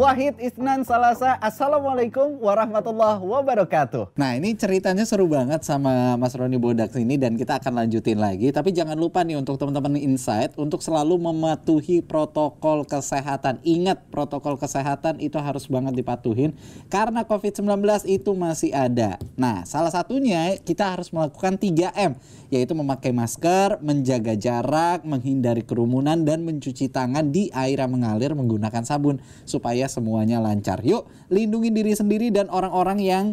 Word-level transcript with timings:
Wahid 0.00 0.40
Isnan 0.40 0.80
Salasa. 0.80 1.36
Assalamualaikum 1.44 2.40
warahmatullahi 2.40 3.20
wabarakatuh. 3.20 4.16
Nah 4.16 4.32
ini 4.32 4.56
ceritanya 4.56 5.04
seru 5.04 5.28
banget 5.28 5.60
sama 5.60 6.16
Mas 6.16 6.32
Roni 6.32 6.56
Bodak 6.56 6.96
ini 6.96 7.20
dan 7.20 7.36
kita 7.36 7.60
akan 7.60 7.84
lanjutin 7.84 8.16
lagi. 8.16 8.48
Tapi 8.48 8.72
jangan 8.72 8.96
lupa 8.96 9.20
nih 9.20 9.36
untuk 9.36 9.60
teman-teman 9.60 10.00
insight 10.00 10.56
untuk 10.56 10.80
selalu 10.80 11.20
mematuhi 11.20 12.00
protokol 12.00 12.88
kesehatan. 12.88 13.60
Ingat 13.60 14.08
protokol 14.08 14.56
kesehatan 14.56 15.20
itu 15.20 15.36
harus 15.36 15.68
banget 15.68 15.92
dipatuhin 15.92 16.56
karena 16.88 17.20
COVID-19 17.28 17.84
itu 18.08 18.32
masih 18.32 18.72
ada. 18.72 19.20
Nah 19.36 19.68
salah 19.68 19.92
satunya 19.92 20.56
kita 20.64 20.96
harus 20.96 21.12
melakukan 21.12 21.60
3M 21.60 22.16
yaitu 22.48 22.72
memakai 22.72 23.12
masker, 23.12 23.76
menjaga 23.84 24.32
jarak, 24.32 25.04
menghindari 25.04 25.60
kerumunan 25.60 26.24
dan 26.24 26.40
mencuci 26.48 26.88
tangan 26.88 27.28
di 27.28 27.52
air 27.52 27.84
yang 27.84 27.92
mengalir 27.92 28.32
menggunakan 28.32 28.80
sabun 28.80 29.20
supaya 29.44 29.89
semuanya 29.90 30.38
lancar. 30.38 30.78
Yuk, 30.86 31.10
lindungi 31.26 31.74
diri 31.74 31.92
sendiri 31.92 32.30
dan 32.30 32.46
orang-orang 32.48 33.02
yang 33.02 33.24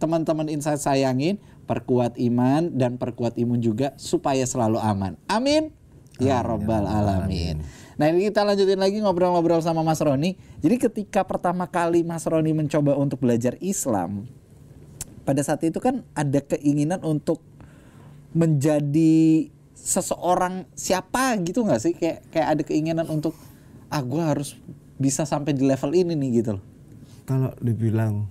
teman-teman 0.00 0.48
insight 0.48 0.80
sayangin, 0.80 1.36
perkuat 1.68 2.16
iman 2.16 2.72
dan 2.72 2.96
perkuat 2.96 3.36
imun 3.36 3.60
juga 3.60 3.92
supaya 4.00 4.44
selalu 4.48 4.80
aman. 4.80 5.20
Amin. 5.28 5.72
Ya 6.16 6.40
robbal 6.40 6.88
alamin. 6.88 7.60
Nah 8.00 8.08
ini 8.08 8.28
kita 8.28 8.44
lanjutin 8.44 8.80
lagi 8.80 9.00
ngobrol-ngobrol 9.04 9.60
sama 9.60 9.84
Mas 9.84 10.00
Roni. 10.00 10.36
Jadi 10.64 10.76
ketika 10.80 11.24
pertama 11.24 11.68
kali 11.68 12.00
Mas 12.04 12.24
Roni 12.24 12.56
mencoba 12.56 12.96
untuk 12.96 13.20
belajar 13.20 13.56
Islam, 13.60 14.24
pada 15.28 15.44
saat 15.44 15.60
itu 15.64 15.76
kan 15.76 16.04
ada 16.16 16.40
keinginan 16.40 17.04
untuk 17.04 17.44
menjadi 18.36 19.48
seseorang 19.76 20.68
siapa 20.72 21.36
gitu 21.44 21.64
nggak 21.64 21.80
sih 21.80 21.92
kayak 21.96 22.24
kayak 22.32 22.48
ada 22.58 22.62
keinginan 22.64 23.06
untuk 23.08 23.32
ah 23.92 24.02
gue 24.02 24.18
harus 24.18 24.56
bisa 24.96 25.22
sampai 25.22 25.52
di 25.52 25.62
level 25.62 25.92
ini 25.92 26.12
nih 26.12 26.30
gitu 26.40 26.50
loh 26.56 26.64
Kalau 27.24 27.50
dibilang 27.58 28.30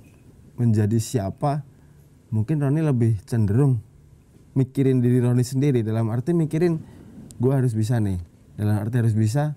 menjadi 0.56 0.96
siapa, 0.98 1.68
mungkin 2.32 2.64
Roni 2.64 2.80
lebih 2.80 3.20
cenderung 3.28 3.84
mikirin 4.54 5.04
diri 5.04 5.20
Roni 5.20 5.44
sendiri 5.44 5.84
dalam 5.84 6.08
arti 6.08 6.32
mikirin 6.32 6.80
gue 7.36 7.52
harus 7.52 7.76
bisa 7.76 8.00
nih. 8.00 8.16
Dalam 8.56 8.80
arti 8.80 8.96
harus 8.96 9.12
bisa, 9.12 9.52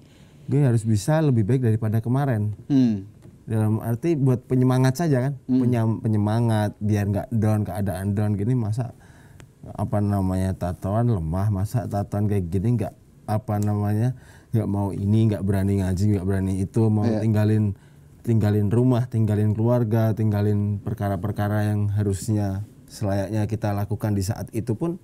gue 0.51 0.59
harus 0.59 0.83
bisa 0.83 1.23
lebih 1.23 1.47
baik 1.47 1.63
daripada 1.63 2.03
kemarin. 2.03 2.51
hmm. 2.67 2.97
dalam 3.47 3.79
arti 3.81 4.13
buat 4.13 4.45
penyemangat 4.45 4.99
saja 4.99 5.25
kan 5.25 5.33
Penyam- 5.49 6.03
penyemangat 6.03 6.77
biar 6.83 7.09
nggak 7.09 7.29
down 7.33 7.65
keadaan 7.65 8.13
down 8.13 8.37
gini 8.37 8.53
masa 8.53 8.93
apa 9.65 10.05
namanya 10.05 10.53
tatoan 10.53 11.09
lemah 11.09 11.49
masa 11.49 11.89
tatoan 11.89 12.29
kayak 12.29 12.45
gini 12.53 12.77
nggak 12.77 12.93
apa 13.25 13.57
namanya 13.57 14.13
nggak 14.55 14.69
mau 14.69 14.93
ini 14.95 15.29
nggak 15.29 15.45
berani 15.45 15.85
ngaji 15.85 16.05
nggak 16.17 16.27
berani 16.27 16.53
itu 16.65 16.83
mau 16.89 17.05
tinggalin 17.05 17.77
tinggalin 18.25 18.69
rumah 18.69 19.05
tinggalin 19.09 19.53
keluarga 19.53 20.13
tinggalin 20.17 20.81
perkara-perkara 20.81 21.73
yang 21.73 21.89
harusnya 21.93 22.65
selayaknya 22.89 23.45
kita 23.45 23.77
lakukan 23.77 24.17
di 24.17 24.25
saat 24.25 24.49
itu 24.57 24.73
pun 24.73 24.97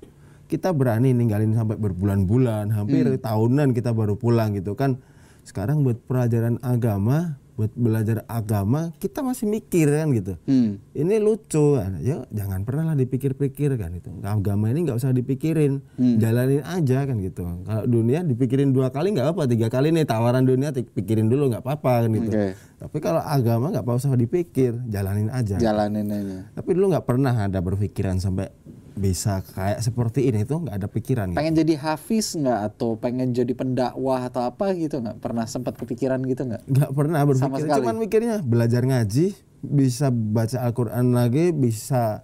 kita 0.48 0.72
berani 0.76 1.16
ninggalin 1.16 1.56
sampai 1.56 1.80
berbulan-bulan 1.80 2.68
hampir 2.72 3.16
tahunan 3.16 3.72
kita 3.72 3.96
baru 3.96 4.14
pulang 4.20 4.52
gitu 4.56 4.76
kan. 4.76 5.00
Sekarang 5.44 5.84
buat 5.84 6.00
pelajaran 6.08 6.60
agama 6.64 7.36
buat 7.54 7.70
belajar 7.78 8.26
agama 8.26 8.90
kita 8.98 9.22
masih 9.22 9.46
mikir 9.46 9.86
kan 9.86 10.10
gitu. 10.10 10.34
Hmm. 10.46 10.82
ini 10.90 11.22
lucu 11.22 11.78
kan. 11.78 12.02
Ya 12.02 12.26
jangan 12.34 12.66
pernah 12.66 12.92
lah 12.92 12.96
dipikir-pikir 12.98 13.78
kan 13.78 13.94
itu. 13.94 14.10
Agama 14.26 14.70
ini 14.74 14.86
nggak 14.86 14.98
usah 14.98 15.14
dipikirin. 15.14 15.78
Jalanin 15.96 16.66
aja 16.66 17.06
kan 17.06 17.16
gitu. 17.22 17.46
Kalau 17.46 17.84
dunia 17.86 18.26
dipikirin 18.26 18.74
dua 18.74 18.90
kali 18.90 19.14
nggak 19.14 19.38
apa 19.38 19.46
tiga 19.46 19.70
kali 19.70 19.94
nih 19.94 20.02
tawaran 20.02 20.42
dunia 20.42 20.74
pikirin 20.74 21.30
dulu 21.30 21.54
nggak 21.54 21.62
apa-apa 21.62 22.06
kan 22.06 22.10
gitu. 22.14 22.30
Oke. 22.34 22.46
tapi 22.74 23.00
kalau 23.00 23.22
agama 23.24 23.72
nggak 23.72 23.86
usah 23.86 24.12
dipikir 24.18 24.76
jalanin 24.90 25.32
aja. 25.32 25.56
Jalanin 25.56 26.10
aja. 26.10 26.38
Tapi 26.52 26.70
dulu 26.74 26.92
nggak 26.92 27.06
pernah 27.06 27.32
ada 27.48 27.58
berpikiran 27.64 28.20
sampai 28.20 28.52
bisa 28.94 29.42
kayak 29.42 29.82
seperti 29.82 30.30
ini 30.30 30.46
tuh 30.46 30.62
nggak 30.62 30.76
ada 30.78 30.86
pikiran 30.86 31.26
gitu. 31.34 31.38
pengen 31.38 31.54
jadi 31.58 31.74
hafiz 31.82 32.38
nggak 32.38 32.60
atau 32.70 32.94
pengen 32.94 33.34
jadi 33.34 33.50
pendakwah 33.50 34.30
atau 34.30 34.46
apa 34.46 34.70
gitu 34.78 35.02
nggak 35.02 35.18
pernah 35.18 35.50
sempat 35.50 35.74
kepikiran 35.74 36.22
gitu 36.22 36.46
nggak 36.46 36.62
nggak 36.70 36.90
pernah 36.94 37.26
Sama 37.26 37.30
berpikir 37.34 37.62
sekali. 37.66 37.78
cuman 37.82 37.96
mikirnya 37.98 38.36
belajar 38.46 38.82
ngaji 38.86 39.34
bisa 39.66 40.14
baca 40.14 40.62
Al-Quran 40.62 41.10
lagi 41.10 41.50
bisa 41.50 42.22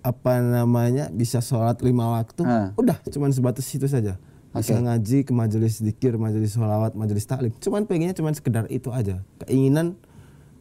apa 0.00 0.40
namanya 0.42 1.12
bisa 1.14 1.38
sholat 1.38 1.78
lima 1.84 2.10
waktu 2.18 2.42
Ah. 2.42 2.74
udah 2.74 2.98
cuman 3.06 3.30
sebatas 3.30 3.68
itu 3.70 3.86
saja 3.86 4.18
bisa 4.50 4.74
ngaji 4.82 5.22
ke 5.22 5.30
majelis 5.30 5.78
zikir 5.78 6.18
majelis 6.18 6.58
sholawat 6.58 6.98
majelis 6.98 7.22
taklim 7.22 7.54
cuman 7.62 7.86
pengennya 7.86 8.18
cuman 8.18 8.34
sekedar 8.34 8.66
itu 8.66 8.90
aja 8.90 9.22
keinginan 9.46 9.94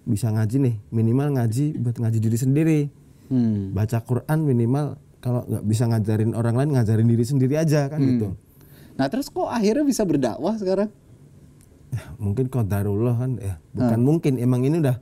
bisa 0.05 0.29
ngaji 0.29 0.61
nih 0.61 0.75
minimal 0.93 1.33
ngaji 1.41 1.73
buat 1.81 1.97
ngaji 1.97 2.17
diri 2.21 2.37
sendiri 2.37 2.79
hmm. 3.33 3.73
baca 3.73 3.97
Quran 4.05 4.45
minimal 4.45 4.99
kalau 5.19 5.43
nggak 5.47 5.63
bisa 5.67 5.83
ngajarin 5.87 6.31
orang 6.35 6.55
lain 6.55 6.69
ngajarin 6.75 7.07
diri 7.07 7.23
sendiri 7.27 7.55
aja 7.59 7.87
kan 7.91 7.99
gitu 7.99 8.35
nah 8.99 9.07
terus 9.07 9.31
kok 9.31 9.47
akhirnya 9.47 9.87
bisa 9.87 10.03
berdakwah 10.03 10.55
sekarang 10.59 10.91
ya, 11.91 12.03
mungkin 12.19 12.51
qadarullah 12.51 13.15
kan 13.15 13.31
ya 13.39 13.55
bukan 13.71 13.99
mungkin 14.03 14.33
emang 14.39 14.67
ini 14.67 14.83
udah 14.83 14.97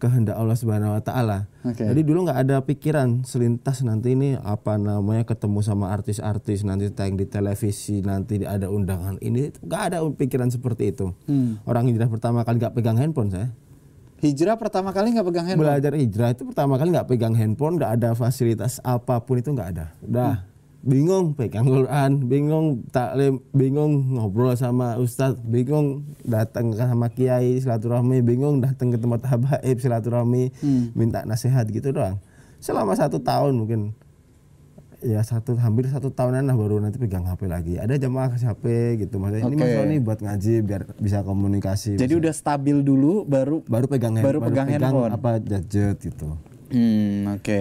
kehendak 0.00 0.40
Allah 0.40 0.56
Subhanahu 0.56 0.96
wa 0.96 1.02
taala. 1.04 1.44
Oke. 1.60 1.84
Jadi 1.84 2.00
dulu 2.00 2.24
nggak 2.24 2.40
ada 2.48 2.56
pikiran 2.64 3.20
selintas 3.28 3.84
nanti 3.84 4.16
ini 4.16 4.32
apa 4.40 4.80
namanya 4.80 5.28
ketemu 5.28 5.60
sama 5.60 5.92
artis-artis 5.92 6.64
nanti 6.64 6.88
tayang 6.88 7.20
di 7.20 7.28
televisi 7.28 8.00
nanti 8.00 8.40
ada 8.40 8.72
undangan 8.72 9.20
ini 9.20 9.52
nggak 9.60 9.82
ada 9.92 10.00
pikiran 10.08 10.48
seperti 10.48 10.96
itu. 10.96 11.12
Hmm. 11.28 11.60
Orang 11.68 11.92
hijrah 11.92 12.08
pertama 12.08 12.42
kali 12.48 12.64
nggak 12.64 12.72
pegang 12.72 12.96
handphone 12.96 13.28
saya. 13.28 13.52
Hijrah 14.20 14.56
pertama 14.60 14.92
kali 14.92 15.16
nggak 15.16 15.26
pegang 15.26 15.46
handphone? 15.48 15.66
Belajar 15.66 15.92
hijrah 15.96 16.30
itu 16.32 16.42
pertama 16.44 16.74
kali 16.76 16.88
nggak 16.92 17.08
pegang 17.08 17.34
handphone, 17.34 17.74
nggak 17.80 17.92
ada 18.00 18.08
fasilitas 18.12 18.78
apa 18.84 19.20
pun 19.24 19.40
itu 19.40 19.50
nggak 19.50 19.68
ada. 19.76 19.86
Udah. 20.04 20.46
Bingung 20.80 21.36
pegang 21.36 21.68
Quran, 21.68 22.24
bingung 22.24 22.88
taklim, 22.88 23.44
bingung 23.52 24.16
ngobrol 24.16 24.56
sama 24.56 24.96
ustadz, 24.96 25.36
bingung 25.44 26.08
datang 26.24 26.72
ke 26.72 26.80
sama 26.80 27.12
kiai 27.12 27.60
silaturahmi, 27.60 28.24
bingung 28.24 28.64
datang 28.64 28.88
ke 28.88 28.96
tempat 28.96 29.28
habaib 29.28 29.76
silaturahmi, 29.76 30.48
minta 30.96 31.20
nasihat 31.28 31.68
gitu 31.68 31.92
doang. 31.92 32.16
Selama 32.64 32.96
satu 32.96 33.20
tahun 33.20 33.60
mungkin 33.60 33.92
ya 35.02 35.20
satu 35.20 35.54
hampir 35.54 35.84
satu 35.86 36.08
tahunan 36.08 36.42
lah 36.42 36.52
baru 36.52 36.76
nanti 36.76 36.96
pegang 36.96 37.22
HP 37.22 37.44
lagi. 37.44 37.74
Ada 37.74 37.96
jamaah 37.96 38.28
kasih 38.28 38.48
HP 38.48 38.64
gitu, 38.98 39.16
maksudnya 39.16 39.42
ini 39.42 39.54
Oke. 39.54 39.62
mas 39.62 39.72
Roni 39.74 39.96
buat 39.98 40.18
ngaji 40.18 40.54
biar 40.60 40.82
bisa 40.94 41.20
komunikasi. 41.20 41.96
jadi 41.96 42.14
udah 42.14 42.30
stabil 42.30 42.80
dulu 42.80 43.24
baru 43.24 43.60
baru 43.62 43.86
pegang 43.86 44.14
hand- 44.14 44.24
baru 44.24 44.38
pegang 44.40 44.68
handphone. 44.68 45.10
apa 45.10 45.30
gadget 45.38 45.96
gitu. 46.02 46.36
Hmm, 46.68 47.32
oke. 47.32 47.60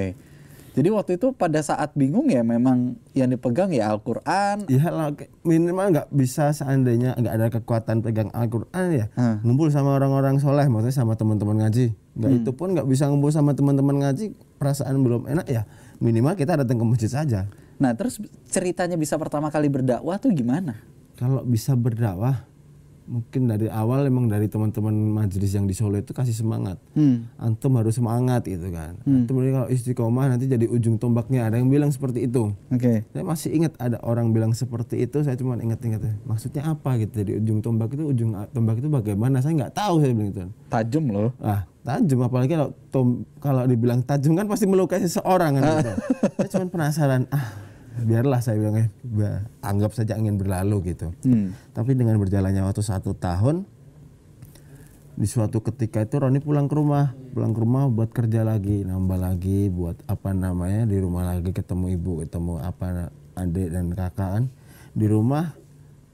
Jadi 0.69 0.85
waktu 0.87 1.17
itu 1.17 1.33
pada 1.33 1.59
saat 1.59 1.91
bingung 1.93 2.29
ya 2.29 2.39
memang 2.39 2.93
yang 3.11 3.27
dipegang 3.27 3.67
ya 3.69 3.89
Al-Qur'an. 3.89 4.63
Ya 4.69 4.87
lah, 4.87 5.11
kayak 5.11 5.27
minimal 5.41 5.91
nggak 5.91 6.07
bisa 6.09 6.53
seandainya 6.53 7.15
nggak 7.15 7.33
ada 7.33 7.47
kekuatan 7.49 7.99
pegang 7.99 8.29
Al-Quran 8.31 8.87
ya 8.93 9.05
Hmm. 9.11 9.41
ngumpul 9.41 9.67
sama 9.69 9.91
orang-orang 9.93 10.37
soleh 10.37 10.63
maksudnya 10.65 10.95
sama 10.95 11.15
teman-teman 11.15 11.57
ngaji 11.59 11.91
nggak 12.13 12.31
itu 12.37 12.51
pun 12.53 12.71
nggak 12.71 12.85
bisa 12.85 13.07
ngumpul 13.07 13.27
sama 13.29 13.51
teman-teman 13.51 13.97
ngaji 13.97 14.31
perasaan 14.55 14.99
belum 14.99 15.25
enak 15.25 15.47
ya 15.47 15.63
minimal 15.99 16.33
kita 16.33 16.59
datang 16.59 16.79
ke 16.79 16.85
masjid 16.87 17.11
saja 17.11 17.41
Nah, 17.79 17.95
terus 17.95 18.19
ceritanya 18.51 18.99
bisa 18.99 19.15
pertama 19.15 19.47
kali 19.47 19.71
berdakwah 19.71 20.19
tuh 20.19 20.35
gimana? 20.35 20.75
kalau 21.15 21.43
bisa 21.43 21.75
berdakwah 21.75 22.43
mungkin 23.09 23.49
dari 23.49 23.65
awal 23.67 24.05
emang 24.05 24.29
dari 24.29 24.45
teman-teman 24.45 24.93
majelis 24.93 25.49
yang 25.49 25.65
di 25.65 25.73
Solo 25.73 25.97
itu 25.97 26.13
kasih 26.13 26.31
semangat 26.31 26.77
Hmm. 26.93 27.25
antum 27.35 27.73
harus 27.75 27.97
semangat 27.97 28.45
gitu 28.45 28.69
kan 28.69 29.01
antum 29.03 29.41
ini 29.41 29.49
kalau 29.49 29.67
istiqomah 29.67 30.29
nanti 30.29 30.45
jadi 30.45 30.69
ujung 30.69 30.95
tombaknya 30.95 31.49
ada 31.49 31.57
yang 31.57 31.67
bilang 31.67 31.89
seperti 31.89 32.23
itu 32.23 32.53
Oke. 32.69 33.01
Saya 33.09 33.25
masih 33.25 33.49
ingat 33.51 33.73
ada 33.75 33.97
orang 34.01 34.29
bilang 34.29 34.53
seperti 34.53 35.01
itu, 35.01 35.19
saya 35.19 35.33
cuma 35.33 35.57
ingat-ingat 35.57 35.99
ya. 35.99 36.13
Maksudnya 36.21 36.61
apa 36.67 36.95
gitu? 36.95 37.11
Jadi 37.17 37.31
ujung 37.35 37.59
tombak 37.59 37.89
itu 37.91 38.03
ujung 38.05 38.31
tombak 38.51 38.77
itu 38.77 38.87
bagaimana? 38.87 39.41
Saya 39.41 39.57
nggak 39.57 39.73
tahu 39.73 39.99
saya 39.99 40.13
bilang 40.13 40.29
itu. 40.29 40.41
Tajam 40.69 41.05
loh. 41.09 41.29
Ah, 41.39 41.65
tajam 41.81 42.21
apalagi 42.21 42.53
kalau 42.53 42.69
tom, 42.87 43.07
kalau 43.39 43.65
dibilang 43.65 44.05
tajam 44.05 44.37
kan 44.37 44.45
pasti 44.45 44.69
melukai 44.69 45.01
seseorang 45.01 45.57
kan 45.57 45.61
gitu. 45.81 45.93
saya 46.37 46.49
cuma 46.53 46.65
penasaran, 46.69 47.25
ah 47.31 47.47
biarlah 48.03 48.39
saya 48.43 48.59
bilang 48.59 48.89
anggap 49.63 49.91
saja 49.95 50.15
ingin 50.19 50.39
berlalu 50.39 50.93
gitu. 50.93 51.11
Hmm. 51.25 51.55
Tapi 51.73 51.95
dengan 51.95 52.19
berjalannya 52.19 52.63
waktu 52.63 52.83
satu 52.83 53.15
tahun, 53.15 53.65
di 55.19 55.27
suatu 55.27 55.59
ketika 55.59 56.03
itu 56.03 56.15
Roni 56.19 56.39
pulang 56.39 56.71
ke 56.71 56.75
rumah, 56.79 57.11
pulang 57.35 57.51
ke 57.51 57.59
rumah 57.59 57.91
buat 57.91 58.09
kerja 58.11 58.47
lagi, 58.47 58.87
nambah 58.87 59.19
lagi, 59.19 59.67
buat 59.67 59.99
apa 60.07 60.31
namanya 60.31 60.87
di 60.87 60.97
rumah 60.99 61.27
lagi 61.27 61.51
ketemu 61.51 61.99
ibu, 61.99 62.23
ketemu 62.23 62.53
apa 62.63 63.11
adik 63.35 63.67
dan 63.71 63.91
kakak 63.91 64.29
kan. 64.39 64.43
Di 64.95 65.05
rumah, 65.05 65.55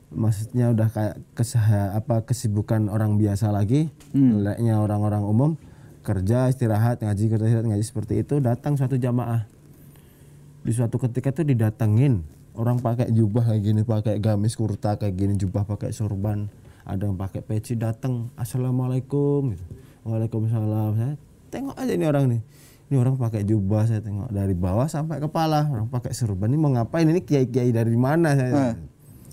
maksudnya 0.09 0.73
udah 0.73 0.89
kayak 0.89 1.15
kesaha, 1.37 1.93
apa 1.93 2.25
kesibukan 2.25 2.89
orang 2.89 3.21
biasa 3.21 3.53
lagi, 3.53 3.93
layaknya 4.13 4.81
orang-orang 4.81 5.23
umum 5.25 5.51
kerja 6.05 6.53
istirahat 6.53 7.01
ngaji 7.01 7.33
kerja 7.33 7.45
istirahat 7.49 7.67
ngaji 7.73 7.85
seperti 7.85 8.13
itu 8.21 8.37
datang 8.37 8.77
suatu 8.77 8.93
jamaah 8.93 9.49
di 10.65 10.73
suatu 10.73 10.97
ketika 10.97 11.29
itu 11.29 11.45
didatengin 11.45 12.25
orang 12.57 12.81
pakai 12.81 13.13
jubah 13.13 13.53
kayak 13.53 13.61
gini 13.61 13.81
pakai 13.85 14.17
gamis 14.17 14.57
kurta 14.57 14.97
kayak 14.97 15.13
gini 15.13 15.33
jubah 15.37 15.61
pakai 15.69 15.93
sorban 15.93 16.49
ada 16.85 17.09
yang 17.09 17.17
pakai 17.17 17.41
peci 17.41 17.73
datang 17.73 18.29
assalamualaikum 18.37 19.57
gitu. 19.57 19.65
Waalaikumsalam. 20.05 20.91
Saya 21.01 21.13
tengok 21.49 21.73
aja 21.73 21.91
ini 21.97 22.05
orang 22.05 22.25
nih. 22.29 22.41
Ini 22.85 22.95
orang 23.01 23.17
pakai 23.17 23.41
jubah 23.41 23.89
saya 23.89 24.05
tengok 24.05 24.29
dari 24.29 24.53
bawah 24.53 24.85
sampai 24.85 25.17
kepala. 25.17 25.65
Orang 25.65 25.89
pakai 25.89 26.13
serban 26.13 26.53
ini 26.53 26.61
mau 26.61 26.69
ngapain? 26.69 27.09
Ini 27.09 27.25
kiai-kiai 27.25 27.73
dari 27.73 27.97
mana 27.97 28.37
saya? 28.37 28.77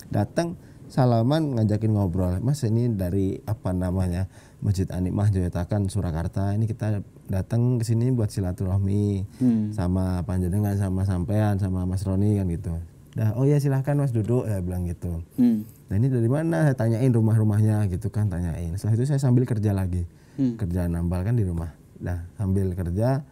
Datang 0.09 0.57
salaman 0.93 1.57
ngajakin 1.57 1.97
ngobrol. 1.97 2.37
Mas 2.45 2.61
ini 2.61 2.85
dari 2.93 3.41
apa 3.49 3.73
namanya? 3.73 4.29
Masjid 4.61 4.85
Anikmah 4.93 5.33
Joyotakan 5.33 5.89
Surakarta. 5.89 6.53
Ini 6.53 6.69
kita 6.69 7.01
datang 7.27 7.81
ke 7.81 7.83
sini 7.83 8.13
buat 8.13 8.29
silaturahmi 8.29 9.25
sama 9.73 10.21
panjenengan 10.23 10.77
sama 10.77 11.01
sampean 11.03 11.57
sama 11.57 11.89
Mas 11.89 12.05
Roni 12.05 12.37
kan 12.37 12.45
gitu. 12.47 12.77
Dah, 13.17 13.33
oh 13.35 13.43
ya 13.43 13.57
silahkan 13.57 13.97
Mas 13.97 14.13
duduk 14.13 14.45
saya 14.45 14.61
bilang 14.61 14.85
gitu. 14.85 15.25
Hmm. 15.35 15.65
Nah 15.89 15.95
ini 15.97 16.07
dari 16.13 16.29
mana? 16.29 16.69
Saya 16.69 16.77
tanyain 16.77 17.09
rumah-rumahnya 17.09 17.89
gitu 17.89 18.13
kan, 18.13 18.29
tanyain. 18.29 18.77
Setelah 18.77 18.93
itu 19.01 19.05
saya 19.09 19.19
sambil 19.19 19.43
kerja 19.49 19.73
lagi, 19.73 20.05
kerja 20.37 20.87
nambal 20.87 21.25
kan 21.25 21.35
di 21.35 21.43
rumah. 21.43 21.73
Nah 21.99 22.23
sambil 22.37 22.71
kerja, 22.73 23.25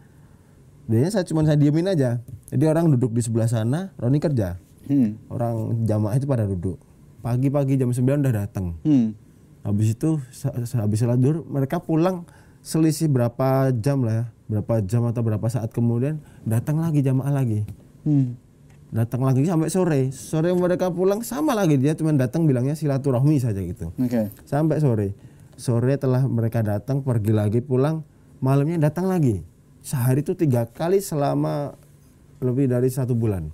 dia 0.90 1.10
saya 1.14 1.24
cuma 1.24 1.46
saya 1.48 1.56
diemin 1.56 1.94
aja. 1.94 2.20
Jadi 2.52 2.64
orang 2.68 2.92
duduk 2.92 3.16
di 3.16 3.22
sebelah 3.24 3.48
sana, 3.48 3.94
Roni 4.02 4.20
kerja. 4.20 4.60
Hmm. 4.92 5.16
Orang 5.32 5.88
jamaah 5.88 6.20
itu 6.20 6.28
pada 6.28 6.44
duduk. 6.44 6.91
Pagi-pagi 7.22 7.78
jam 7.78 7.94
9 7.94 8.02
udah 8.22 8.34
datang. 8.34 8.78
Hmm. 8.82 9.14
Habis 9.62 9.94
itu 9.94 10.18
habis 10.82 10.98
sholat 10.98 11.22
duhur 11.22 11.46
mereka 11.46 11.78
pulang 11.78 12.26
selisih 12.66 13.10
berapa 13.10 13.70
jam 13.74 14.02
lah 14.02 14.14
ya, 14.14 14.26
berapa 14.50 14.82
jam 14.82 15.06
atau 15.06 15.22
berapa 15.22 15.46
saat 15.50 15.70
kemudian 15.70 16.22
datang 16.46 16.82
lagi 16.82 17.02
jamaah 17.02 17.34
lagi 17.34 17.66
Hmm. 18.02 18.34
datang 18.90 19.22
lagi 19.22 19.46
sampai 19.46 19.70
sore 19.70 20.02
sore 20.10 20.50
mereka 20.58 20.90
pulang 20.90 21.22
sama 21.22 21.54
lagi 21.54 21.78
dia 21.78 21.94
cuma 21.94 22.10
datang 22.18 22.50
bilangnya 22.50 22.74
silaturahmi 22.74 23.38
saja 23.38 23.62
gitu 23.62 23.94
Oke. 23.94 24.34
sampai 24.50 24.82
sore 24.82 25.14
sore 25.54 25.94
telah 26.02 26.26
mereka 26.26 26.66
datang 26.66 27.06
pergi 27.06 27.30
lagi 27.30 27.62
pulang 27.62 28.02
malamnya 28.42 28.90
datang 28.90 29.06
lagi 29.06 29.46
sehari 29.86 30.26
itu 30.26 30.34
tiga 30.34 30.66
kali 30.66 30.98
selama 30.98 31.78
lebih 32.42 32.66
dari 32.74 32.90
satu 32.90 33.14
bulan 33.14 33.54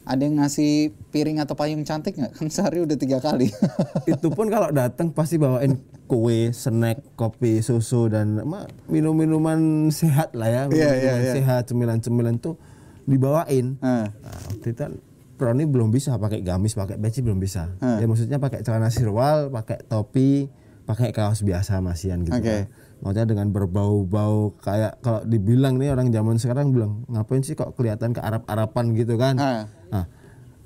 Ada 0.00 0.22
yang 0.22 0.40
ngasih 0.40 0.72
piring 1.08 1.38
atau 1.38 1.52
payung 1.52 1.84
cantik 1.84 2.16
nggak? 2.16 2.32
Kan 2.38 2.48
sehari 2.48 2.80
udah 2.80 2.96
tiga 2.96 3.18
kali. 3.18 3.52
itu 4.12 4.26
pun 4.28 4.48
kalau 4.48 4.70
datang 4.70 5.12
pasti 5.12 5.36
bawain 5.36 5.76
kue 6.04 6.50
snack 6.50 7.14
kopi 7.14 7.60
susu 7.60 8.08
dan 8.08 8.42
ma- 8.42 8.66
minum-minuman 8.84 9.86
sehat 9.88 10.34
lah 10.34 10.48
ya 10.48 10.62
Iya, 10.66 10.74
iya, 10.74 10.90
minuman 10.90 11.22
iya. 11.22 11.32
sehat 11.32 11.62
cemilan-cemilan 11.70 12.36
tuh 12.36 12.58
dibawain 13.04 13.78
Ah. 13.78 14.10
Nah, 14.10 14.38
waktu 14.48 14.66
itu 14.66 14.78
kan 14.78 14.92
Roni 15.38 15.64
belum 15.64 15.88
bisa 15.88 16.20
pakai 16.20 16.44
gamis, 16.44 16.76
pakai 16.76 17.00
peci 17.00 17.24
belum 17.24 17.40
bisa. 17.40 17.72
Hmm. 17.80 17.96
Ya 17.96 18.04
maksudnya 18.04 18.36
pakai 18.36 18.60
celana 18.60 18.92
sirwal, 18.92 19.48
pakai 19.48 19.80
topi, 19.82 20.52
pakai 20.84 21.16
kaos 21.16 21.40
biasa 21.40 21.80
masian 21.80 22.20
gitu. 22.22 22.36
Oke. 22.36 22.44
kan. 22.44 22.62
Maksudnya 23.00 23.26
dengan 23.26 23.48
berbau-bau 23.48 24.52
kayak 24.60 25.00
kalau 25.00 25.24
dibilang 25.24 25.80
nih 25.80 25.88
orang 25.90 26.12
zaman 26.12 26.36
sekarang 26.36 26.68
bilang 26.70 27.04
ngapain 27.08 27.40
sih 27.40 27.56
kok 27.56 27.72
kelihatan 27.72 28.12
ke 28.12 28.20
Arab-Arapan 28.20 28.92
gitu 28.92 29.16
kan. 29.16 29.34
Ah. 29.40 29.64
Nah, 29.88 30.04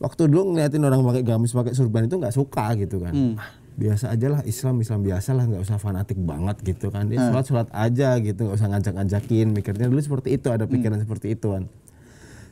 waktu 0.02 0.26
dulu 0.26 0.54
ngeliatin 0.54 0.82
orang 0.82 1.00
pakai 1.00 1.22
gamis, 1.22 1.54
pakai 1.54 1.72
surban 1.72 2.04
itu 2.04 2.18
nggak 2.18 2.34
suka 2.34 2.74
gitu 2.74 2.98
kan. 2.98 3.14
Hmm. 3.14 3.34
Ah, 3.38 3.50
Biasa 3.74 4.14
aja 4.14 4.30
lah 4.30 4.40
Islam 4.46 4.78
Islam 4.78 5.02
biasa 5.02 5.34
lah 5.34 5.50
nggak 5.50 5.62
usah 5.62 5.82
fanatik 5.82 6.14
banget 6.14 6.62
gitu 6.62 6.94
kan 6.94 7.06
Hmm. 7.06 7.10
dia 7.10 7.26
sholat 7.26 7.44
sholat 7.44 7.68
aja 7.74 8.22
gitu 8.22 8.46
nggak 8.46 8.54
usah 8.54 8.68
ngajak-ngajakin 8.70 9.46
mikirnya 9.50 9.90
dulu 9.90 9.98
seperti 9.98 10.38
itu 10.38 10.46
ada 10.46 10.70
pikiran 10.70 10.94
Hmm. 10.94 11.02
seperti 11.02 11.34
itu 11.34 11.50
kan 11.50 11.66